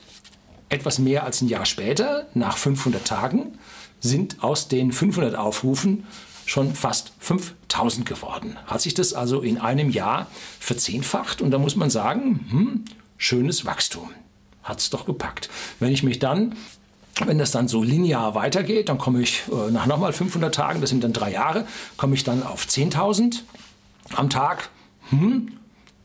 etwas 0.70 1.00
mehr 1.00 1.26
als 1.26 1.42
ein 1.42 1.50
Jahr 1.50 1.66
später, 1.66 2.28
nach 2.34 2.56
500 2.56 3.06
Tagen, 3.06 3.60
sind 4.00 4.42
aus 4.42 4.70
den 4.70 4.94
500 4.94 5.36
Aufrufen 5.36 6.06
schon 6.46 6.76
fast 6.76 7.14
5000 7.20 8.06
geworden. 8.06 8.58
Hat 8.66 8.82
sich 8.82 8.94
das 8.94 9.14
also 9.14 9.42
in 9.42 9.58
einem 9.58 9.90
Jahr 9.90 10.28
verzehnfacht 10.60 11.42
und 11.42 11.52
da 11.52 11.58
muss 11.58 11.76
man 11.76 11.90
sagen, 11.90 12.46
hm, 12.50 12.86
schönes 13.18 13.66
Wachstum. 13.66 14.10
Hat 14.64 14.80
es 14.80 14.90
doch 14.90 15.06
gepackt. 15.06 15.50
Wenn 15.80 15.92
ich 15.92 16.04
mich 16.04 16.20
dann 16.20 16.56
wenn 17.24 17.38
das 17.38 17.52
dann 17.52 17.68
so 17.68 17.82
linear 17.82 18.36
weitergeht, 18.36 18.90
dann 18.90 18.98
komme 18.98 19.22
ich 19.22 19.44
äh, 19.50 19.72
nach 19.72 19.86
nochmal 19.86 20.12
500 20.12 20.54
Tagen, 20.54 20.82
das 20.82 20.90
sind 20.90 21.04
dann 21.04 21.14
drei 21.14 21.32
Jahre, 21.32 21.66
komme 21.98 22.16
ich 22.16 22.24
dann 22.24 22.44
auf 22.44 22.66
10.000 22.66 23.40
am 24.16 24.30
Tag. 24.30 24.70
Hm, 25.12 25.54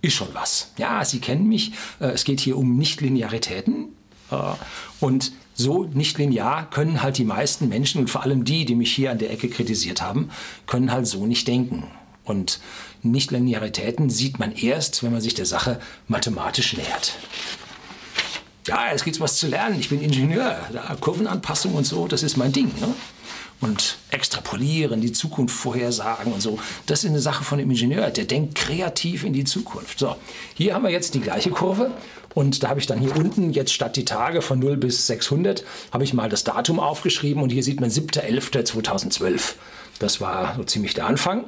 ist 0.03 0.15
schon 0.15 0.29
was. 0.35 0.73
Ja, 0.79 1.05
Sie 1.05 1.21
kennen 1.21 1.49
mich. 1.49 1.73
Äh, 1.99 2.11
es 2.11 2.25
geht 2.25 2.41
hier 2.41 2.57
um 2.57 2.77
Nichtlinearitäten. 2.77 3.89
Äh, 4.31 4.37
und 5.01 5.33
so 5.55 5.85
nicht 5.85 6.19
linear 6.19 6.69
können 6.71 7.03
halt 7.03 7.19
die 7.19 7.25
meisten 7.25 7.69
Menschen 7.69 8.01
und 8.01 8.11
vor 8.11 8.23
allem 8.23 8.45
die, 8.45 8.65
die 8.65 8.75
mich 8.75 8.93
hier 8.93 9.11
an 9.11 9.19
der 9.19 9.31
Ecke 9.31 9.49
kritisiert 9.49 10.01
haben, 10.01 10.31
können 10.67 10.93
halt 10.93 11.07
so 11.07 11.27
nicht 11.27 11.47
denken. 11.49 11.85
Und 12.25 12.61
Nichtlinearitäten 13.03 14.11
sieht 14.11 14.39
man 14.39 14.53
erst, 14.53 15.03
wenn 15.03 15.13
man 15.13 15.21
sich 15.21 15.35
der 15.35 15.47
Sache 15.47 15.81
mathematisch 16.07 16.77
nähert. 16.77 17.17
Ja, 18.67 18.87
es 18.93 19.05
gibt 19.05 19.19
was 19.21 19.37
zu 19.37 19.49
lernen. 19.49 19.81
Ich 19.81 19.89
bin 19.89 20.03
Ingenieur. 20.03 20.59
Kurvenanpassung 21.01 21.75
und 21.75 21.87
so, 21.87 22.07
das 22.07 22.23
ist 22.23 22.37
mein 22.37 22.53
Ding. 22.53 22.71
Ne? 22.81 22.95
und 23.61 23.99
extrapolieren, 24.11 25.01
die 25.01 25.13
Zukunft 25.13 25.55
vorhersagen 25.55 26.33
und 26.33 26.41
so. 26.41 26.59
Das 26.87 27.05
ist 27.05 27.11
eine 27.11 27.21
Sache 27.21 27.45
von 27.45 27.59
dem 27.59 27.71
Ingenieur, 27.71 28.11
der 28.11 28.25
denkt 28.25 28.55
kreativ 28.55 29.25
in 29.25 29.33
die 29.33 29.45
Zukunft. 29.45 29.99
So, 29.99 30.17
hier 30.55 30.75
haben 30.75 30.83
wir 30.83 30.91
jetzt 30.91 31.15
die 31.15 31.21
gleiche 31.21 31.51
Kurve 31.51 31.91
und 32.35 32.63
da 32.63 32.69
habe 32.69 32.81
ich 32.81 32.87
dann 32.87 33.01
hier 33.01 33.17
unten 33.17 33.53
jetzt 33.53 33.73
statt 33.73 33.97
die 33.97 34.05
Tage 34.05 34.43
von 34.43 34.59
0 34.59 34.77
bis 34.77 35.07
600 35.07 35.65
habe 35.93 36.05
ich 36.05 36.15
mal 36.15 36.29
das 36.29 36.45
Datum 36.45 36.79
aufgeschrieben 36.79 37.43
und 37.43 37.51
hier 37.51 37.63
sieht 37.63 37.81
man 37.81 37.91
7.11.2012. 37.91 39.55
Das 39.99 40.21
war 40.21 40.55
so 40.57 40.65
ziemlich 40.65 40.95
der 40.95 41.07
Anfang. 41.07 41.45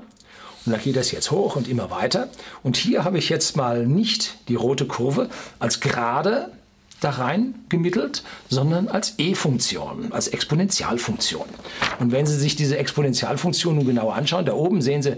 Und 0.65 0.73
dann 0.73 0.81
geht 0.81 0.95
das 0.95 1.11
jetzt 1.11 1.31
hoch 1.33 1.57
und 1.57 1.67
immer 1.67 1.91
weiter. 1.91 2.29
Und 2.63 2.77
hier 2.77 3.05
habe 3.05 3.19
ich 3.19 3.29
jetzt 3.29 3.57
mal 3.57 3.85
nicht 3.85 4.37
die 4.49 4.55
rote 4.55 4.87
Kurve 4.87 5.29
als 5.59 5.81
gerade 5.81 6.53
da 7.01 7.11
rein 7.11 7.57
gemittelt, 7.69 8.23
sondern 8.49 8.87
als 8.87 9.15
e-Funktion, 9.19 10.13
als 10.13 10.29
Exponentialfunktion. 10.29 11.47
Und 11.99 12.13
wenn 12.13 12.27
Sie 12.27 12.37
sich 12.37 12.55
diese 12.55 12.79
Exponentialfunktion 12.79 13.75
nun 13.75 13.87
genauer 13.87 14.15
anschauen, 14.15 14.47
da 14.47 14.53
oben 14.53 14.83
sehen 14.83 15.03
Sie 15.03 15.11
äh, 15.11 15.17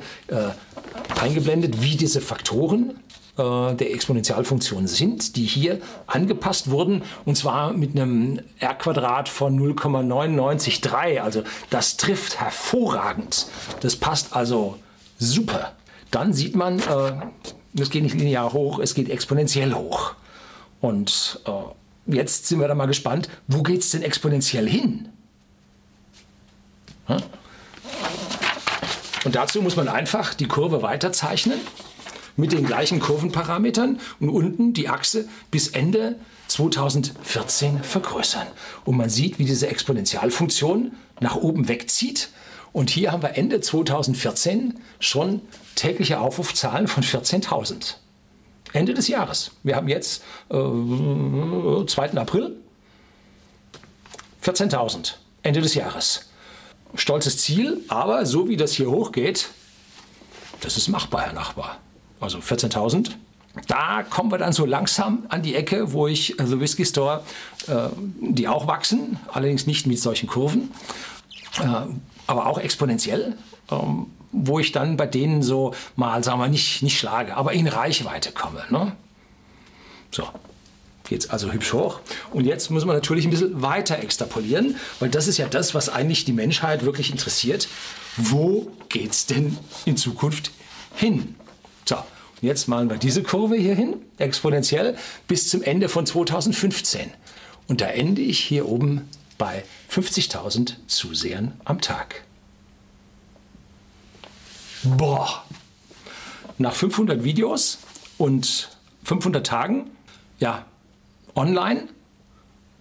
eingeblendet, 1.20 1.82
wie 1.82 1.96
diese 1.96 2.22
Faktoren 2.22 2.94
der 3.36 3.92
Exponentialfunktion 3.92 4.86
sind, 4.86 5.34
die 5.34 5.44
hier 5.44 5.80
angepasst 6.06 6.70
wurden, 6.70 7.02
und 7.24 7.36
zwar 7.36 7.72
mit 7.72 7.90
einem 7.90 8.40
R-Quadrat 8.60 9.28
von 9.28 9.56
0,993. 9.56 11.20
Also 11.20 11.42
das 11.70 11.96
trifft 11.96 12.40
hervorragend. 12.40 13.46
Das 13.80 13.96
passt 13.96 14.36
also 14.36 14.78
super. 15.18 15.72
Dann 16.12 16.32
sieht 16.32 16.54
man, 16.54 16.78
äh, 16.78 17.12
es 17.76 17.90
geht 17.90 18.04
nicht 18.04 18.14
linear 18.14 18.52
hoch, 18.52 18.78
es 18.78 18.94
geht 18.94 19.10
exponentiell 19.10 19.74
hoch. 19.74 20.14
Und 20.80 21.40
äh, 21.46 22.14
jetzt 22.14 22.46
sind 22.46 22.60
wir 22.60 22.68
da 22.68 22.76
mal 22.76 22.86
gespannt, 22.86 23.28
wo 23.48 23.62
geht 23.62 23.80
es 23.80 23.90
denn 23.90 24.02
exponentiell 24.02 24.68
hin? 24.68 25.08
Und 29.24 29.34
dazu 29.34 29.60
muss 29.60 29.74
man 29.74 29.88
einfach 29.88 30.34
die 30.34 30.46
Kurve 30.46 30.82
weiterzeichnen 30.82 31.60
mit 32.36 32.52
den 32.52 32.66
gleichen 32.66 33.00
Kurvenparametern 33.00 34.00
und 34.20 34.28
unten 34.28 34.72
die 34.72 34.88
Achse 34.88 35.28
bis 35.50 35.68
Ende 35.68 36.16
2014 36.48 37.82
vergrößern. 37.82 38.46
Und 38.84 38.96
man 38.96 39.10
sieht, 39.10 39.38
wie 39.38 39.44
diese 39.44 39.68
Exponentialfunktion 39.68 40.92
nach 41.20 41.36
oben 41.36 41.68
wegzieht. 41.68 42.30
Und 42.72 42.90
hier 42.90 43.12
haben 43.12 43.22
wir 43.22 43.36
Ende 43.36 43.60
2014 43.60 44.80
schon 44.98 45.42
tägliche 45.76 46.20
Aufrufzahlen 46.20 46.88
von 46.88 47.02
14.000. 47.02 47.94
Ende 48.72 48.94
des 48.94 49.06
Jahres. 49.06 49.52
Wir 49.62 49.76
haben 49.76 49.88
jetzt 49.88 50.22
äh, 50.50 50.54
2. 50.54 52.14
April. 52.16 52.56
14.000. 54.42 55.14
Ende 55.42 55.60
des 55.60 55.74
Jahres. 55.74 56.30
Stolzes 56.96 57.38
Ziel, 57.38 57.82
aber 57.88 58.26
so 58.26 58.48
wie 58.48 58.56
das 58.56 58.72
hier 58.72 58.90
hochgeht, 58.90 59.48
das 60.60 60.76
ist 60.76 60.88
machbar, 60.88 61.22
Herr 61.22 61.32
Nachbar. 61.32 61.78
Also 62.24 62.38
14.000. 62.38 63.10
Da 63.68 64.02
kommen 64.02 64.32
wir 64.32 64.38
dann 64.38 64.54
so 64.54 64.64
langsam 64.64 65.26
an 65.28 65.42
die 65.42 65.54
Ecke, 65.54 65.92
wo 65.92 66.08
ich, 66.08 66.40
also 66.40 66.58
Whisky 66.58 66.86
Store, 66.86 67.22
äh, 67.68 67.88
die 68.18 68.48
auch 68.48 68.66
wachsen, 68.66 69.18
allerdings 69.30 69.66
nicht 69.66 69.86
mit 69.86 69.98
solchen 69.98 70.26
Kurven, 70.26 70.72
äh, 71.60 71.66
aber 72.26 72.46
auch 72.46 72.58
exponentiell. 72.58 73.36
Ähm, 73.70 74.06
wo 74.32 74.58
ich 74.58 74.72
dann 74.72 74.96
bei 74.96 75.06
denen 75.06 75.42
so 75.42 75.74
mal, 75.94 76.24
sagen 76.24 76.40
wir, 76.40 76.48
nicht, 76.48 76.82
nicht 76.82 76.98
schlage, 76.98 77.36
aber 77.36 77.52
in 77.52 77.68
Reichweite 77.68 78.32
komme. 78.32 78.64
Ne? 78.68 78.92
So, 80.10 80.24
geht 81.08 81.30
also 81.30 81.52
hübsch 81.52 81.72
hoch. 81.72 82.00
Und 82.32 82.46
jetzt 82.46 82.70
muss 82.70 82.84
man 82.84 82.96
natürlich 82.96 83.26
ein 83.26 83.30
bisschen 83.30 83.62
weiter 83.62 83.98
extrapolieren, 84.00 84.76
weil 84.98 85.10
das 85.10 85.28
ist 85.28 85.38
ja 85.38 85.46
das, 85.46 85.74
was 85.74 85.88
eigentlich 85.88 86.24
die 86.24 86.32
Menschheit 86.32 86.84
wirklich 86.84 87.12
interessiert. 87.12 87.68
Wo 88.16 88.72
geht 88.88 89.12
es 89.12 89.26
denn 89.26 89.56
in 89.84 89.96
Zukunft 89.96 90.50
hin? 90.96 91.36
So, 91.84 91.96
jetzt 92.44 92.68
malen 92.68 92.90
wir 92.90 92.96
diese 92.96 93.22
Kurve 93.22 93.56
hier 93.56 93.74
hin, 93.74 93.96
exponentiell, 94.18 94.96
bis 95.26 95.48
zum 95.48 95.62
Ende 95.62 95.88
von 95.88 96.06
2015. 96.06 97.10
Und 97.66 97.80
da 97.80 97.86
ende 97.86 98.22
ich 98.22 98.38
hier 98.38 98.68
oben 98.68 99.08
bei 99.38 99.64
50.000 99.90 100.74
Zusehern 100.86 101.58
am 101.64 101.80
Tag. 101.80 102.22
Boah. 104.84 105.44
Nach 106.58 106.74
500 106.74 107.24
Videos 107.24 107.78
und 108.18 108.76
500 109.04 109.44
Tagen, 109.46 109.90
ja, 110.38 110.66
online 111.34 111.88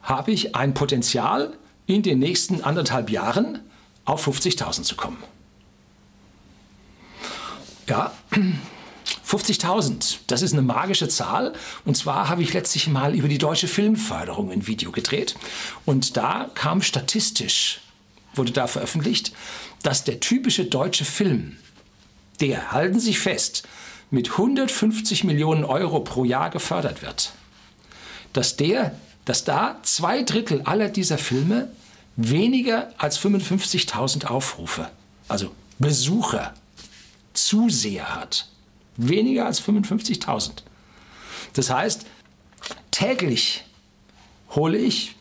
habe 0.02 0.32
ich 0.32 0.56
ein 0.56 0.74
Potenzial, 0.74 1.58
in 1.86 2.02
den 2.02 2.20
nächsten 2.20 2.64
anderthalb 2.64 3.10
Jahren 3.10 3.60
auf 4.06 4.28
50.000 4.28 4.84
zu 4.84 4.96
kommen. 4.96 5.22
Ja, 7.88 8.12
50.000, 9.28 10.18
das 10.28 10.42
ist 10.42 10.54
eine 10.54 10.62
magische 10.62 11.08
Zahl. 11.08 11.54
Und 11.86 11.96
zwar 11.96 12.30
habe 12.30 12.44
ich 12.44 12.54
letztlich 12.54 12.88
mal 12.88 13.16
über 13.16 13.28
die 13.28 13.38
deutsche 13.38 13.68
Filmförderung 13.68 14.52
ein 14.52 14.68
Video 14.68 14.92
gedreht. 14.92 15.36
Und 15.86 16.18
da 16.18 16.50
kam 16.54 16.82
statistisch, 16.82 17.82
wurde 18.36 18.52
da 18.52 18.68
veröffentlicht, 18.68 19.34
dass 19.82 20.04
der 20.04 20.20
typische 20.20 20.66
deutsche 20.66 21.06
Film 21.06 21.58
der, 22.40 22.72
halten 22.72 23.00
Sie 23.00 23.08
sich 23.08 23.20
fest, 23.20 23.64
mit 24.10 24.32
150 24.32 25.24
Millionen 25.24 25.64
Euro 25.64 26.02
pro 26.02 26.24
Jahr 26.24 26.50
gefördert 26.50 27.02
wird, 27.02 27.34
dass, 28.32 28.58
der, 28.58 28.96
dass 29.26 29.44
da 29.44 29.80
zwei 29.84 30.24
Drittel 30.24 30.62
aller 30.64 30.90
dieser 30.90 31.18
Filme 31.18 31.70
weniger 32.16 32.94
als 32.98 33.20
55.000 33.20 34.26
Aufrufe, 34.26 34.90
also 35.28 35.52
Besucher, 35.80 36.54
Zuseher 37.34 38.16
hat. 38.16 38.48
Weniger 38.98 39.46
als 39.46 39.62
55.000. 39.62 40.64
Das 41.54 41.70
heißt, 41.70 42.06
täglich 42.92 43.66
hole 44.52 44.78
ich 44.78 45.16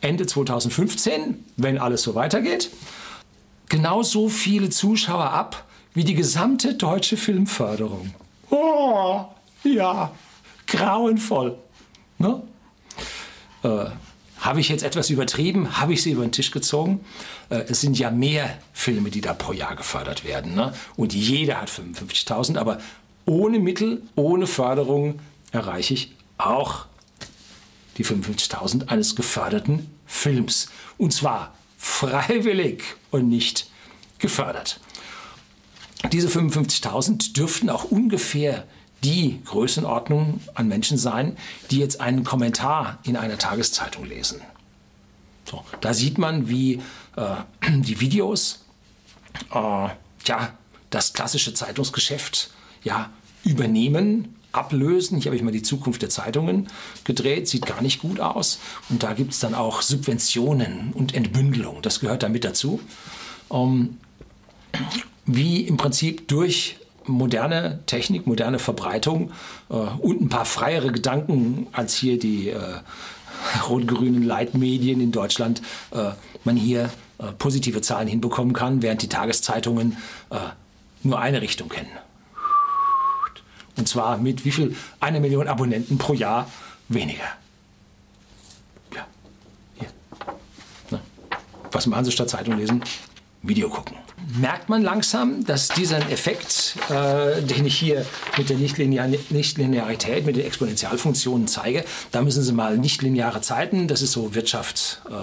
Ende 0.00 0.26
2015, 0.26 1.44
wenn 1.56 1.78
alles 1.78 2.02
so 2.02 2.14
weitergeht, 2.14 2.70
genauso 3.68 4.28
viele 4.28 4.70
Zuschauer 4.70 5.30
ab, 5.30 5.64
wie 5.94 6.04
die 6.04 6.14
gesamte 6.14 6.74
deutsche 6.74 7.16
Filmförderung. 7.16 8.14
Oh, 8.50 9.24
ja, 9.64 10.12
grauenvoll. 10.66 11.58
Ne? 12.18 12.42
Äh, 13.62 13.86
habe 14.40 14.60
ich 14.60 14.68
jetzt 14.68 14.82
etwas 14.82 15.10
übertrieben? 15.10 15.78
Habe 15.80 15.92
ich 15.92 16.02
sie 16.02 16.12
über 16.12 16.22
den 16.22 16.32
Tisch 16.32 16.50
gezogen? 16.50 17.04
Äh, 17.50 17.64
es 17.68 17.80
sind 17.80 17.98
ja 17.98 18.10
mehr 18.10 18.58
Filme, 18.72 19.10
die 19.10 19.20
da 19.20 19.34
pro 19.34 19.52
Jahr 19.52 19.76
gefördert 19.76 20.24
werden. 20.24 20.54
Ne? 20.54 20.72
Und 20.96 21.14
jeder 21.14 21.60
hat 21.60 21.70
55.000, 21.70 22.56
aber 22.56 22.78
ohne 23.26 23.58
Mittel, 23.58 24.02
ohne 24.16 24.46
Förderung 24.46 25.20
erreiche 25.52 25.94
ich 25.94 26.12
auch 26.38 26.86
die 27.98 28.04
55.000 28.04 28.88
eines 28.88 29.14
geförderten 29.14 29.90
Films. 30.06 30.70
Und 30.96 31.12
zwar 31.12 31.54
freiwillig 31.76 32.82
und 33.10 33.28
nicht 33.28 33.70
gefördert. 34.18 34.80
Diese 36.12 36.28
55.000 36.28 37.34
dürften 37.34 37.68
auch 37.68 37.84
ungefähr 37.84 38.66
die 39.04 39.40
Größenordnung 39.44 40.40
an 40.54 40.68
Menschen 40.68 40.98
sein, 40.98 41.36
die 41.70 41.78
jetzt 41.78 42.00
einen 42.00 42.24
Kommentar 42.24 42.98
in 43.02 43.16
einer 43.16 43.38
Tageszeitung 43.38 44.04
lesen. 44.04 44.40
So, 45.50 45.64
da 45.80 45.94
sieht 45.94 46.18
man, 46.18 46.48
wie 46.48 46.80
äh, 47.16 47.36
die 47.70 48.00
Videos 48.00 48.64
äh, 49.52 49.88
ja, 50.26 50.52
das 50.90 51.12
klassische 51.12 51.54
Zeitungsgeschäft 51.54 52.50
ja, 52.82 53.10
übernehmen, 53.44 54.36
ablösen. 54.52 55.18
Hier 55.18 55.26
habe 55.26 55.36
ich 55.36 55.42
mal 55.42 55.52
die 55.52 55.62
Zukunft 55.62 56.02
der 56.02 56.08
Zeitungen 56.08 56.68
gedreht, 57.04 57.48
sieht 57.48 57.66
gar 57.66 57.82
nicht 57.82 58.00
gut 58.00 58.20
aus. 58.20 58.58
Und 58.88 59.02
da 59.02 59.12
gibt 59.12 59.32
es 59.32 59.40
dann 59.40 59.54
auch 59.54 59.82
Subventionen 59.82 60.92
und 60.92 61.14
Entbündelung, 61.14 61.82
das 61.82 62.00
gehört 62.00 62.22
da 62.22 62.28
mit 62.28 62.44
dazu. 62.44 62.80
Ähm, 63.50 63.98
wie 65.26 65.62
im 65.62 65.76
Prinzip 65.76 66.28
durch 66.28 66.79
moderne 67.06 67.80
Technik, 67.86 68.26
moderne 68.26 68.58
Verbreitung 68.58 69.32
äh, 69.68 69.74
und 69.74 70.20
ein 70.20 70.28
paar 70.28 70.44
freiere 70.44 70.92
Gedanken 70.92 71.66
als 71.72 71.94
hier 71.94 72.18
die 72.18 72.50
äh, 72.50 72.58
rot-grünen 73.68 74.22
Leitmedien 74.22 75.00
in 75.00 75.12
Deutschland, 75.12 75.62
äh, 75.92 76.10
man 76.44 76.56
hier 76.56 76.90
äh, 77.18 77.32
positive 77.38 77.80
Zahlen 77.80 78.08
hinbekommen 78.08 78.52
kann, 78.52 78.82
während 78.82 79.02
die 79.02 79.08
Tageszeitungen 79.08 79.96
äh, 80.30 80.36
nur 81.02 81.18
eine 81.18 81.40
Richtung 81.40 81.68
kennen. 81.68 81.90
Und 83.76 83.88
zwar 83.88 84.18
mit 84.18 84.44
wie 84.44 84.50
viel? 84.50 84.76
Eine 85.00 85.20
Million 85.20 85.48
Abonnenten 85.48 85.96
pro 85.96 86.12
Jahr 86.12 86.50
weniger. 86.88 87.24
Ja, 88.94 89.06
hier. 89.74 89.88
Na. 90.90 91.00
Was 91.72 91.86
machen 91.86 92.04
Sie 92.04 92.12
statt 92.12 92.28
Zeitung 92.28 92.58
lesen? 92.58 92.82
Video 93.42 93.70
gucken. 93.70 93.96
merkt 94.38 94.68
man 94.68 94.82
langsam, 94.82 95.44
dass 95.46 95.68
dieser 95.68 95.98
Effekt, 96.10 96.76
äh, 96.90 97.40
den 97.40 97.64
ich 97.64 97.78
hier 97.78 98.04
mit 98.36 98.50
der 98.50 98.58
Nichtlinearität, 98.58 100.26
mit 100.26 100.36
den 100.36 100.44
Exponentialfunktionen 100.44 101.48
zeige, 101.48 101.84
da 102.12 102.20
müssen 102.20 102.42
Sie 102.42 102.52
mal 102.52 102.76
nichtlineare 102.76 103.40
Zeiten, 103.40 103.88
das 103.88 104.02
ist 104.02 104.12
so 104.12 104.34
Wirtschaft, 104.34 105.00
äh, 105.08 105.14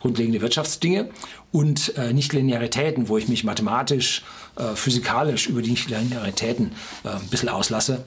grundlegende 0.00 0.40
Wirtschaftsdinge 0.40 1.10
und 1.52 1.94
äh, 1.96 2.14
Nichtlinearitäten, 2.14 3.08
wo 3.08 3.18
ich 3.18 3.28
mich 3.28 3.44
mathematisch, 3.44 4.22
äh, 4.56 4.74
physikalisch 4.74 5.46
über 5.46 5.60
die 5.60 5.70
Nichtlinearitäten 5.70 6.72
äh, 7.04 7.08
ein 7.08 7.28
bisschen 7.28 7.50
auslasse. 7.50 8.04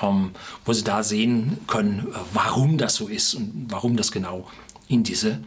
Ähm, 0.00 0.30
wo 0.64 0.72
Sie 0.72 0.84
da 0.84 1.02
sehen 1.02 1.58
können, 1.66 2.08
äh, 2.12 2.16
warum 2.32 2.78
das 2.78 2.94
so 2.94 3.08
ist 3.08 3.34
und 3.34 3.66
warum 3.68 3.96
das 3.96 4.10
genau 4.10 4.48
in 4.88 5.02
diese 5.02 5.40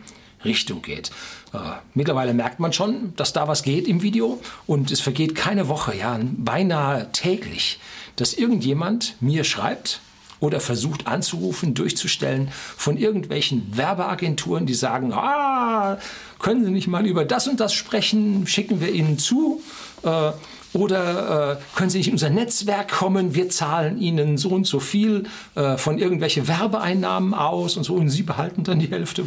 Richtung 0.46 0.82
geht. 0.82 1.12
Äh, 1.54 1.58
mittlerweile 1.94 2.34
merkt 2.34 2.60
man 2.60 2.74
schon, 2.74 3.14
dass 3.16 3.34
da 3.34 3.48
was 3.48 3.64
geht 3.64 3.88
im 3.88 4.02
Video 4.02 4.40
und 4.68 4.92
es 4.92 5.02
vergeht 5.02 5.36
keine 5.36 5.68
Woche, 5.68 5.96
ja, 5.96 6.20
beinahe 6.22 7.12
täglich, 7.12 7.80
dass 8.16 8.34
irgendjemand 8.34 9.16
mir 9.20 9.44
schreibt 9.44 10.00
oder 10.40 10.60
versucht 10.60 11.08
anzurufen, 11.08 11.74
durchzustellen 11.74 12.50
von 12.78 12.98
irgendwelchen 12.98 13.76
Werbeagenturen, 13.76 14.66
die 14.66 14.74
sagen, 14.74 15.14
ah, 15.14 15.98
können 16.40 16.66
Sie 16.66 16.72
nicht 16.72 16.88
mal 16.88 17.06
über 17.06 17.26
das 17.26 17.48
und 17.48 17.60
das 17.60 17.74
sprechen, 17.74 18.46
schicken 18.48 18.82
wir 18.82 18.92
Ihnen 18.92 19.18
zu. 19.18 19.62
Äh, 20.04 20.32
oder 20.74 21.54
äh, 21.54 21.78
können 21.78 21.90
Sie 21.90 22.00
nicht 22.00 22.08
in 22.08 22.14
unser 22.14 22.30
Netzwerk 22.30 22.92
kommen? 22.92 23.34
Wir 23.34 23.50
zahlen 23.50 23.98
Ihnen 23.98 24.38
so 24.38 24.50
und 24.50 24.68
so 24.68 24.82
viel 24.82 25.24
äh, 25.56 25.78
von 25.78 25.98
irgendwelchen 25.98 26.50
Werbeeinnahmen 26.50 27.34
aus 27.34 27.78
und 27.78 27.84
so 27.84 27.96
und 27.96 28.10
Sie 28.10 28.24
behalten 28.24 28.66
dann 28.66 28.80
die 28.80 28.92
Hälfte. 28.92 29.24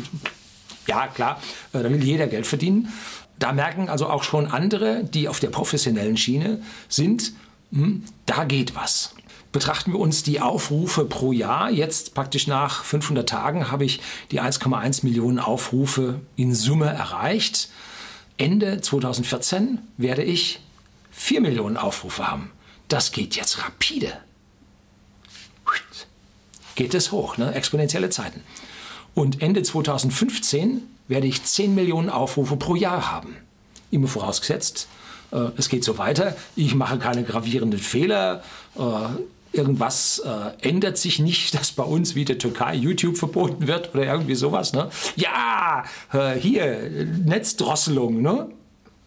Ja, 0.88 1.07
klar, 1.07 1.40
äh, 1.72 1.83
da 1.83 1.90
will 1.90 2.03
jeder 2.03 2.27
Geld 2.27 2.46
verdienen. 2.46 2.92
Da 3.38 3.53
merken 3.53 3.88
also 3.88 4.09
auch 4.09 4.24
schon 4.24 4.46
andere, 4.46 5.05
die 5.05 5.29
auf 5.29 5.38
der 5.38 5.51
professionellen 5.51 6.16
Schiene 6.16 6.61
sind, 6.88 7.33
hm, 7.70 8.05
da 8.27 8.44
geht 8.44 8.74
was. 8.74 9.14
Betrachten 9.53 9.92
wir 9.92 10.01
uns 10.01 10.22
die 10.22 10.40
Aufrufe 10.40 11.05
pro 11.05 11.33
Jahr. 11.33 11.70
Jetzt 11.70 12.14
praktisch 12.14 12.46
nach 12.46 12.85
500 12.85 13.29
Tagen 13.29 13.70
habe 13.70 13.85
ich 13.85 14.01
die 14.31 14.40
1,1 14.40 15.05
Millionen 15.05 15.38
Aufrufe 15.38 16.20
in 16.37 16.55
Summe 16.55 16.87
erreicht. 16.87 17.68
Ende 18.37 18.81
2014 18.81 19.79
werde 19.96 20.22
ich 20.22 20.61
4 21.12 21.40
Millionen 21.40 21.77
Aufrufe 21.77 22.29
haben. 22.29 22.51
Das 22.88 23.12
geht 23.12 23.37
jetzt 23.37 23.64
rapide. 23.64 24.18
Geht 26.74 26.94
es 26.94 27.11
hoch, 27.11 27.38
ne? 27.38 27.53
exponentielle 27.55 28.09
Zeiten. 28.09 28.42
Und 29.18 29.42
Ende 29.42 29.64
2015 29.64 30.81
werde 31.09 31.26
ich 31.26 31.42
10 31.42 31.74
Millionen 31.74 32.09
Aufrufe 32.09 32.54
pro 32.54 32.76
Jahr 32.76 33.11
haben. 33.11 33.35
Immer 33.90 34.07
vorausgesetzt, 34.07 34.87
äh, 35.33 35.38
es 35.57 35.68
geht 35.68 35.83
so 35.83 35.98
weiter. 35.98 36.37
Ich 36.54 36.76
mache 36.76 37.00
keine 37.00 37.24
gravierenden 37.24 37.81
Fehler. 37.81 38.44
Äh, 38.78 39.57
irgendwas 39.57 40.20
äh, 40.20 40.68
ändert 40.68 40.98
sich 40.98 41.18
nicht, 41.18 41.52
dass 41.59 41.72
bei 41.72 41.83
uns 41.83 42.14
wie 42.14 42.24
der 42.24 42.38
Türkei 42.38 42.76
YouTube 42.76 43.16
verboten 43.16 43.66
wird 43.66 43.92
oder 43.92 44.04
irgendwie 44.04 44.37
sowas. 44.37 44.72
Ne? 44.72 44.88
Ja, 45.16 45.83
äh, 46.12 46.35
hier, 46.38 46.88
Netzdrosselung. 47.24 48.22
Ne? 48.22 48.46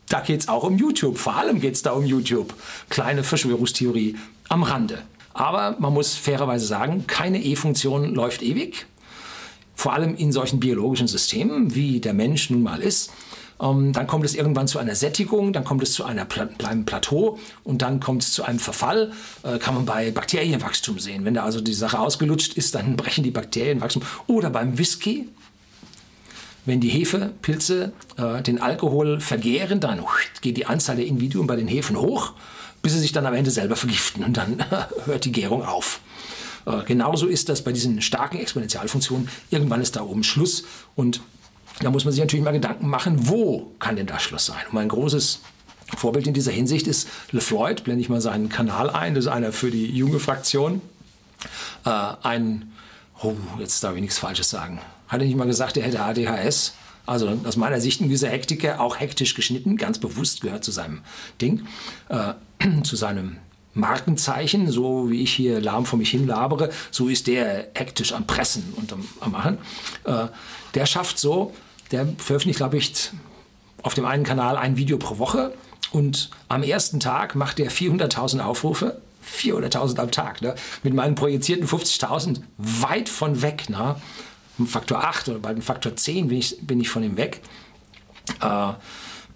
Da 0.09 0.19
geht 0.19 0.41
es 0.41 0.49
auch 0.49 0.63
um 0.63 0.77
YouTube. 0.77 1.19
Vor 1.19 1.37
allem 1.37 1.61
geht 1.61 1.75
es 1.75 1.83
da 1.83 1.91
um 1.91 2.03
YouTube. 2.03 2.53
Kleine 2.89 3.23
Verschwörungstheorie 3.23 4.17
am 4.49 4.63
Rande. 4.63 5.03
Aber 5.33 5.77
man 5.79 5.93
muss 5.93 6.15
fairerweise 6.15 6.65
sagen, 6.65 7.07
keine 7.07 7.41
E-Funktion 7.41 8.13
läuft 8.13 8.41
ewig 8.41 8.87
vor 9.81 9.93
allem 9.93 10.15
in 10.15 10.31
solchen 10.31 10.59
biologischen 10.59 11.07
Systemen, 11.07 11.73
wie 11.73 11.99
der 11.99 12.13
Mensch 12.13 12.51
nun 12.51 12.61
mal 12.61 12.81
ist. 12.81 13.11
Ähm, 13.59 13.93
dann 13.93 14.05
kommt 14.05 14.25
es 14.25 14.35
irgendwann 14.35 14.67
zu 14.67 14.77
einer 14.77 14.93
Sättigung, 14.93 15.53
dann 15.53 15.63
kommt 15.63 15.81
es 15.81 15.93
zu 15.93 16.05
einem 16.05 16.27
Plateau 16.85 17.39
und 17.63 17.81
dann 17.81 17.99
kommt 17.99 18.21
es 18.21 18.31
zu 18.31 18.43
einem 18.43 18.59
Verfall. 18.59 19.11
Äh, 19.41 19.57
kann 19.57 19.73
man 19.73 19.85
bei 19.85 20.11
Bakterienwachstum 20.11 20.99
sehen. 20.99 21.25
Wenn 21.25 21.33
da 21.33 21.43
also 21.43 21.61
die 21.61 21.73
Sache 21.73 21.97
ausgelutscht 21.97 22.53
ist, 22.53 22.75
dann 22.75 22.95
brechen 22.95 23.23
die 23.23 23.31
Bakterienwachstum. 23.31 24.03
Oder 24.27 24.51
beim 24.51 24.77
Whisky, 24.77 25.29
wenn 26.67 26.79
die 26.79 26.89
Hefepilze 26.89 27.91
äh, 28.17 28.43
den 28.43 28.61
Alkohol 28.61 29.19
vergehren, 29.19 29.79
dann 29.79 30.05
geht 30.41 30.57
die 30.57 30.67
Anzahl 30.67 30.97
der 30.97 31.07
Individuen 31.07 31.47
bei 31.47 31.55
den 31.55 31.67
Hefen 31.67 31.99
hoch, 31.99 32.33
bis 32.83 32.93
sie 32.93 32.99
sich 32.99 33.13
dann 33.13 33.25
am 33.25 33.33
Ende 33.33 33.49
selber 33.49 33.75
vergiften 33.75 34.23
und 34.23 34.37
dann 34.37 34.63
hört 35.05 35.25
die 35.25 35.31
Gärung 35.31 35.65
auf. 35.65 36.01
Äh, 36.65 36.83
genauso 36.85 37.27
ist 37.27 37.49
das 37.49 37.63
bei 37.63 37.71
diesen 37.71 38.01
starken 38.01 38.37
Exponentialfunktionen. 38.37 39.29
Irgendwann 39.49 39.81
ist 39.81 39.95
da 39.95 40.01
oben 40.01 40.23
Schluss 40.23 40.63
und 40.95 41.21
da 41.79 41.89
muss 41.89 42.05
man 42.05 42.13
sich 42.13 42.21
natürlich 42.21 42.45
mal 42.45 42.51
Gedanken 42.51 42.87
machen, 42.87 43.27
wo 43.27 43.71
kann 43.79 43.95
denn 43.95 44.07
da 44.07 44.19
Schluss 44.19 44.45
sein? 44.45 44.61
Und 44.67 44.73
mein 44.73 44.89
großes 44.89 45.39
Vorbild 45.97 46.27
in 46.27 46.33
dieser 46.33 46.51
Hinsicht 46.51 46.87
ist 46.87 47.07
LeFloid, 47.31 47.83
blende 47.83 48.01
ich 48.01 48.09
mal 48.09 48.21
seinen 48.21 48.49
Kanal 48.49 48.89
ein, 48.89 49.15
das 49.15 49.25
ist 49.25 49.31
einer 49.31 49.51
für 49.51 49.71
die 49.71 49.87
junge 49.87 50.19
Fraktion. 50.19 50.81
Äh, 51.85 51.89
ein, 52.23 52.71
oh, 53.21 53.33
jetzt 53.59 53.83
darf 53.83 53.95
ich 53.95 54.01
nichts 54.01 54.19
Falsches 54.19 54.49
sagen. 54.49 54.79
Hat 55.07 55.21
er 55.21 55.27
nicht 55.27 55.37
mal 55.37 55.47
gesagt, 55.47 55.77
er 55.77 55.83
hätte 55.83 56.01
ADHS? 56.01 56.73
Also 57.05 57.35
aus 57.43 57.57
meiner 57.57 57.81
Sicht 57.81 57.99
ein 57.99 58.05
gewisser 58.07 58.29
Hektiker, 58.29 58.79
auch 58.79 58.99
hektisch 58.99 59.33
geschnitten, 59.33 59.75
ganz 59.75 59.97
bewusst 59.97 60.41
gehört 60.41 60.63
zu 60.63 60.71
seinem 60.71 61.01
Ding, 61.41 61.65
äh, 62.09 62.33
zu 62.83 62.95
seinem 62.95 63.37
Markenzeichen, 63.73 64.69
so 64.69 65.09
wie 65.09 65.21
ich 65.21 65.33
hier 65.33 65.61
lahm 65.61 65.85
vor 65.85 65.97
mich 65.97 66.11
hin 66.11 66.27
labere, 66.27 66.69
so 66.91 67.07
ist 67.07 67.27
der 67.27 67.69
hektisch 67.73 68.13
am 68.13 68.27
Pressen 68.27 68.73
und 68.75 68.91
am, 68.91 69.07
am 69.19 69.31
Machen. 69.31 69.57
Äh, 70.03 70.27
der 70.73 70.85
schafft 70.85 71.19
so, 71.19 71.53
der 71.91 72.07
veröffentlicht, 72.17 72.57
glaube 72.57 72.77
ich, 72.77 73.11
auf 73.83 73.93
dem 73.93 74.05
einen 74.05 74.23
Kanal 74.23 74.57
ein 74.57 74.77
Video 74.77 74.97
pro 74.97 75.17
Woche 75.17 75.53
und 75.91 76.29
am 76.47 76.63
ersten 76.63 76.99
Tag 76.99 77.35
macht 77.35 77.59
er 77.59 77.71
400.000 77.71 78.39
Aufrufe. 78.41 79.01
400.000 79.25 79.99
am 79.99 80.11
Tag. 80.11 80.41
Ne? 80.41 80.55
Mit 80.83 80.93
meinen 80.93 81.15
projizierten 81.15 81.67
50.000 81.67 82.41
weit 82.57 83.07
von 83.07 83.41
weg. 83.41 83.69
Ne? 83.69 83.95
Ein 84.57 84.67
Faktor 84.67 85.03
8 85.03 85.29
oder 85.29 85.39
bald 85.39 85.57
ein 85.57 85.61
Faktor 85.61 85.95
10 85.95 86.29
bin 86.29 86.37
ich, 86.37 86.57
bin 86.61 86.81
ich 86.81 86.89
von 86.89 87.03
ihm 87.03 87.17
weg. 87.17 87.41
Äh, 88.41 88.73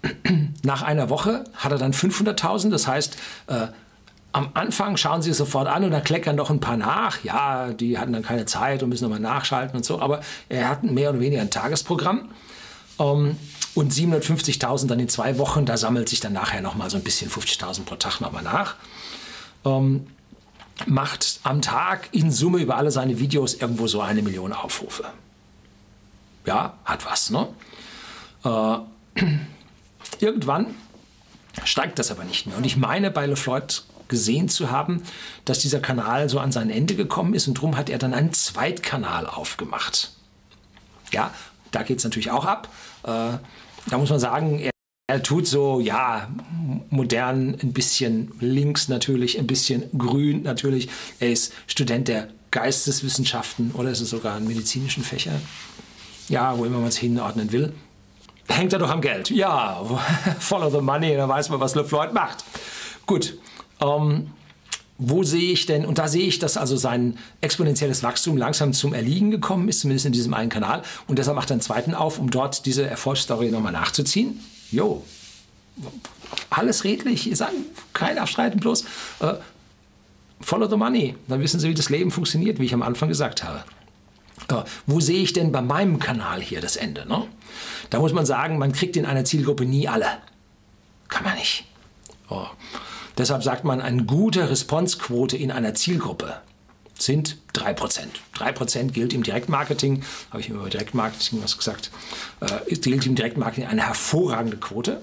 nach 0.64 0.82
einer 0.82 1.08
Woche 1.08 1.44
hat 1.54 1.72
er 1.72 1.78
dann 1.78 1.92
500.000. 1.92 2.70
Das 2.70 2.86
heißt, 2.86 3.16
äh, 3.46 3.68
am 4.36 4.50
Anfang 4.52 4.98
schauen 4.98 5.22
sie 5.22 5.30
es 5.30 5.38
sofort 5.38 5.66
an 5.66 5.82
und 5.82 5.92
dann 5.92 6.04
kleckern 6.04 6.36
noch 6.36 6.50
ein 6.50 6.60
paar 6.60 6.76
nach. 6.76 7.24
Ja, 7.24 7.70
die 7.70 7.98
hatten 7.98 8.12
dann 8.12 8.22
keine 8.22 8.44
Zeit 8.44 8.82
und 8.82 8.90
müssen 8.90 9.04
nochmal 9.04 9.18
nachschalten 9.18 9.74
und 9.74 9.82
so. 9.82 9.98
Aber 10.02 10.20
er 10.50 10.68
hat 10.68 10.82
mehr 10.82 11.08
oder 11.08 11.20
weniger 11.20 11.40
ein 11.40 11.48
Tagesprogramm. 11.48 12.28
Um, 12.98 13.28
ähm, 13.28 13.36
und 13.74 13.94
750.000 13.94 14.88
dann 14.88 15.00
in 15.00 15.08
zwei 15.08 15.38
Wochen, 15.38 15.64
da 15.64 15.78
sammelt 15.78 16.10
sich 16.10 16.20
dann 16.20 16.34
nachher 16.34 16.60
nochmal 16.60 16.90
so 16.90 16.98
ein 16.98 17.02
bisschen 17.02 17.30
50.000 17.30 17.84
pro 17.84 17.94
Tag 17.96 18.20
nochmal 18.20 18.42
nach. 18.42 18.74
Um, 19.62 19.72
ähm, 19.72 20.06
macht 20.84 21.40
am 21.42 21.62
Tag 21.62 22.10
in 22.12 22.30
Summe 22.30 22.58
über 22.58 22.76
alle 22.76 22.90
seine 22.90 23.18
Videos 23.18 23.54
irgendwo 23.54 23.86
so 23.86 24.02
eine 24.02 24.20
Million 24.20 24.52
Aufrufe. 24.52 25.04
Ja, 26.44 26.74
hat 26.84 27.06
was, 27.06 27.30
ne? 27.30 27.48
Uh, 28.44 28.80
irgendwann 30.20 30.74
steigt 31.64 31.98
das 31.98 32.10
aber 32.10 32.24
nicht 32.24 32.46
mehr. 32.46 32.58
Und 32.58 32.66
ich 32.66 32.76
meine, 32.76 33.10
bei 33.10 33.24
LeFloid 33.24 33.84
gesehen 34.08 34.48
zu 34.48 34.70
haben, 34.70 35.02
dass 35.44 35.60
dieser 35.60 35.80
Kanal 35.80 36.28
so 36.28 36.38
an 36.38 36.52
sein 36.52 36.70
Ende 36.70 36.94
gekommen 36.94 37.34
ist 37.34 37.48
und 37.48 37.58
darum 37.58 37.76
hat 37.76 37.90
er 37.90 37.98
dann 37.98 38.14
einen 38.14 38.32
Zweitkanal 38.32 39.26
aufgemacht. 39.26 40.12
Ja, 41.12 41.32
da 41.70 41.82
geht 41.82 41.98
es 41.98 42.04
natürlich 42.04 42.30
auch 42.30 42.44
ab. 42.44 42.68
Äh, 43.04 43.38
da 43.88 43.98
muss 43.98 44.10
man 44.10 44.18
sagen, 44.18 44.58
er, 44.58 44.70
er, 45.08 45.22
tut 45.22 45.46
so, 45.46 45.80
ja, 45.80 46.28
modern, 46.90 47.56
ein 47.62 47.72
bisschen 47.72 48.32
links 48.40 48.88
natürlich, 48.88 49.38
ein 49.38 49.46
bisschen 49.46 49.84
grün 49.96 50.42
natürlich. 50.42 50.88
Er 51.20 51.30
ist 51.30 51.52
Student 51.66 52.08
der 52.08 52.28
Geisteswissenschaften 52.50 53.72
oder 53.72 53.90
ist 53.90 54.00
es 54.00 54.10
sogar 54.10 54.36
in 54.38 54.46
medizinischen 54.46 55.04
Fächern. 55.04 55.40
Ja, 56.28 56.58
wo 56.58 56.64
immer 56.64 56.78
man 56.78 56.88
es 56.88 56.96
hinordnen 56.96 57.52
will. 57.52 57.72
Hängt 58.48 58.72
er 58.72 58.78
doch 58.78 58.90
am 58.90 59.00
Geld. 59.00 59.30
Ja, 59.30 59.84
follow 60.38 60.70
the 60.70 60.80
money, 60.80 61.16
dann 61.16 61.28
weiß 61.28 61.50
man, 61.50 61.60
was 61.60 61.74
LeFloid 61.74 62.12
macht. 62.12 62.44
Gut, 63.06 63.38
ähm, 63.80 64.30
wo 64.98 65.22
sehe 65.22 65.52
ich 65.52 65.66
denn, 65.66 65.84
und 65.84 65.98
da 65.98 66.08
sehe 66.08 66.26
ich, 66.26 66.38
dass 66.38 66.56
also 66.56 66.76
sein 66.76 67.18
exponentielles 67.42 68.02
Wachstum 68.02 68.36
langsam 68.36 68.72
zum 68.72 68.94
Erliegen 68.94 69.30
gekommen 69.30 69.68
ist, 69.68 69.80
zumindest 69.80 70.06
in 70.06 70.12
diesem 70.12 70.32
einen 70.32 70.48
Kanal. 70.48 70.82
Und 71.06 71.18
deshalb 71.18 71.36
macht 71.36 71.50
er 71.50 71.54
einen 71.54 71.60
zweiten 71.60 71.94
auf, 71.94 72.18
um 72.18 72.30
dort 72.30 72.64
diese 72.64 72.86
Erfolgsstory 72.86 73.50
nochmal 73.50 73.72
nachzuziehen. 73.72 74.40
Jo, 74.70 75.04
alles 76.50 76.84
redlich, 76.84 77.28
ihr 77.28 77.36
sagt, 77.36 77.52
kein 77.92 78.18
Abstreiten 78.18 78.60
bloß. 78.60 78.84
Äh, 79.20 79.34
follow 80.40 80.68
the 80.68 80.76
money, 80.76 81.16
dann 81.28 81.40
wissen 81.40 81.60
Sie, 81.60 81.68
wie 81.68 81.74
das 81.74 81.90
Leben 81.90 82.10
funktioniert, 82.10 82.58
wie 82.58 82.64
ich 82.64 82.74
am 82.74 82.82
Anfang 82.82 83.08
gesagt 83.08 83.44
habe. 83.44 83.64
Äh, 84.48 84.64
wo 84.86 85.00
sehe 85.00 85.22
ich 85.22 85.32
denn 85.32 85.52
bei 85.52 85.62
meinem 85.62 85.98
Kanal 85.98 86.40
hier 86.40 86.60
das 86.60 86.76
Ende? 86.76 87.06
Ne? 87.06 87.26
Da 87.90 87.98
muss 87.98 88.12
man 88.12 88.26
sagen, 88.26 88.58
man 88.58 88.72
kriegt 88.72 88.96
in 88.96 89.06
einer 89.06 89.24
Zielgruppe 89.24 89.64
nie 89.64 89.88
alle. 89.88 90.06
Kann 91.08 91.24
man 91.24 91.36
nicht. 91.36 91.64
Oh. 92.28 92.46
Deshalb 93.18 93.42
sagt 93.42 93.64
man, 93.64 93.80
eine 93.80 94.04
gute 94.04 94.50
Responsequote 94.50 95.36
in 95.36 95.50
einer 95.50 95.74
Zielgruppe 95.74 96.34
sind 96.98 97.36
3%. 97.54 98.06
3% 98.34 98.92
gilt 98.92 99.12
im 99.12 99.22
Direktmarketing, 99.22 100.02
habe 100.30 100.40
ich 100.40 100.48
immer 100.48 100.60
über 100.60 100.70
Direktmarketing 100.70 101.42
was 101.42 101.56
gesagt, 101.56 101.90
äh, 102.40 102.74
gilt 102.74 103.06
im 103.06 103.14
Direktmarketing 103.14 103.66
eine 103.68 103.86
hervorragende 103.86 104.56
Quote. 104.56 105.00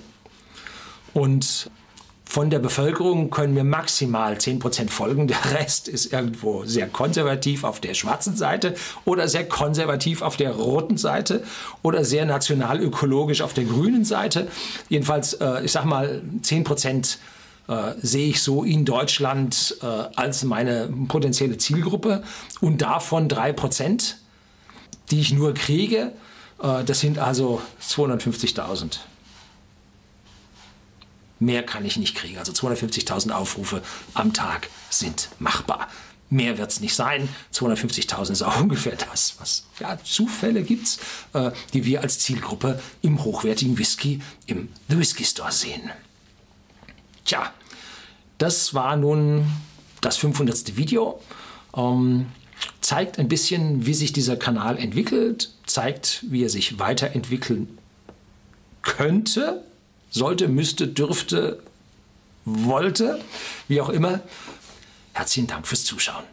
Und 1.13 1.69
von 2.25 2.49
der 2.49 2.57
Bevölkerung 2.57 3.29
können 3.29 3.53
mir 3.53 3.63
maximal 3.63 4.37
10% 4.37 4.89
folgen. 4.89 5.27
Der 5.27 5.51
Rest 5.51 5.87
ist 5.87 6.11
irgendwo 6.11 6.65
sehr 6.65 6.87
konservativ 6.87 7.63
auf 7.63 7.79
der 7.79 7.93
schwarzen 7.93 8.35
Seite 8.35 8.73
oder 9.05 9.27
sehr 9.27 9.47
konservativ 9.47 10.23
auf 10.23 10.35
der 10.35 10.51
roten 10.51 10.97
Seite 10.97 11.43
oder 11.83 12.03
sehr 12.03 12.25
nationalökologisch 12.25 13.41
auf 13.41 13.53
der 13.53 13.65
grünen 13.65 14.03
Seite. 14.03 14.47
Jedenfalls, 14.89 15.33
äh, 15.33 15.63
ich 15.63 15.71
sag 15.71 15.85
mal, 15.85 16.23
10% 16.41 17.19
äh, 17.67 17.93
sehe 18.01 18.29
ich 18.29 18.41
so 18.41 18.63
in 18.63 18.85
Deutschland 18.85 19.77
äh, 19.81 19.85
als 19.85 20.43
meine 20.43 20.91
potenzielle 21.07 21.57
Zielgruppe 21.57 22.23
und 22.61 22.81
davon 22.81 23.27
3%, 23.29 24.15
die 25.11 25.19
ich 25.19 25.33
nur 25.33 25.53
kriege, 25.53 26.11
äh, 26.61 26.83
das 26.83 26.99
sind 26.99 27.19
also 27.19 27.61
250.000. 27.81 28.99
Mehr 31.39 31.63
kann 31.63 31.85
ich 31.85 31.97
nicht 31.97 32.15
kriegen. 32.15 32.37
Also 32.37 32.53
250.000 32.53 33.31
Aufrufe 33.31 33.81
am 34.13 34.33
Tag 34.33 34.69
sind 34.89 35.29
machbar. 35.39 35.87
Mehr 36.29 36.57
wird 36.57 36.71
es 36.71 36.79
nicht 36.79 36.95
sein. 36.95 37.29
250.000 37.53 38.31
ist 38.31 38.41
auch 38.41 38.59
ungefähr 38.61 38.95
das, 38.95 39.35
was 39.39 39.65
ja, 39.79 39.97
Zufälle 40.03 40.63
gibt, 40.63 40.97
äh, 41.33 41.51
die 41.73 41.85
wir 41.85 42.01
als 42.01 42.19
Zielgruppe 42.19 42.81
im 43.01 43.23
hochwertigen 43.23 43.77
Whisky 43.77 44.21
im 44.47 44.69
The 44.89 44.97
Whisky 44.97 45.25
Store 45.25 45.51
sehen. 45.51 45.91
Tja, 47.25 47.51
das 48.37 48.73
war 48.73 48.95
nun 48.95 49.45
das 50.01 50.17
500. 50.17 50.75
Video. 50.75 51.21
Ähm, 51.75 52.27
zeigt 52.81 53.19
ein 53.19 53.27
bisschen, 53.27 53.85
wie 53.85 53.93
sich 53.93 54.13
dieser 54.13 54.35
Kanal 54.35 54.77
entwickelt, 54.77 55.53
zeigt, 55.65 56.25
wie 56.29 56.43
er 56.43 56.49
sich 56.49 56.79
weiterentwickeln 56.79 57.77
könnte 58.81 59.63
sollte, 60.13 60.47
müsste, 60.47 60.87
dürfte, 60.87 61.59
wollte, 62.45 63.19
wie 63.67 63.81
auch 63.81 63.89
immer. 63.89 64.19
Herzlichen 65.13 65.47
Dank 65.47 65.67
fürs 65.67 65.83
Zuschauen. 65.83 66.23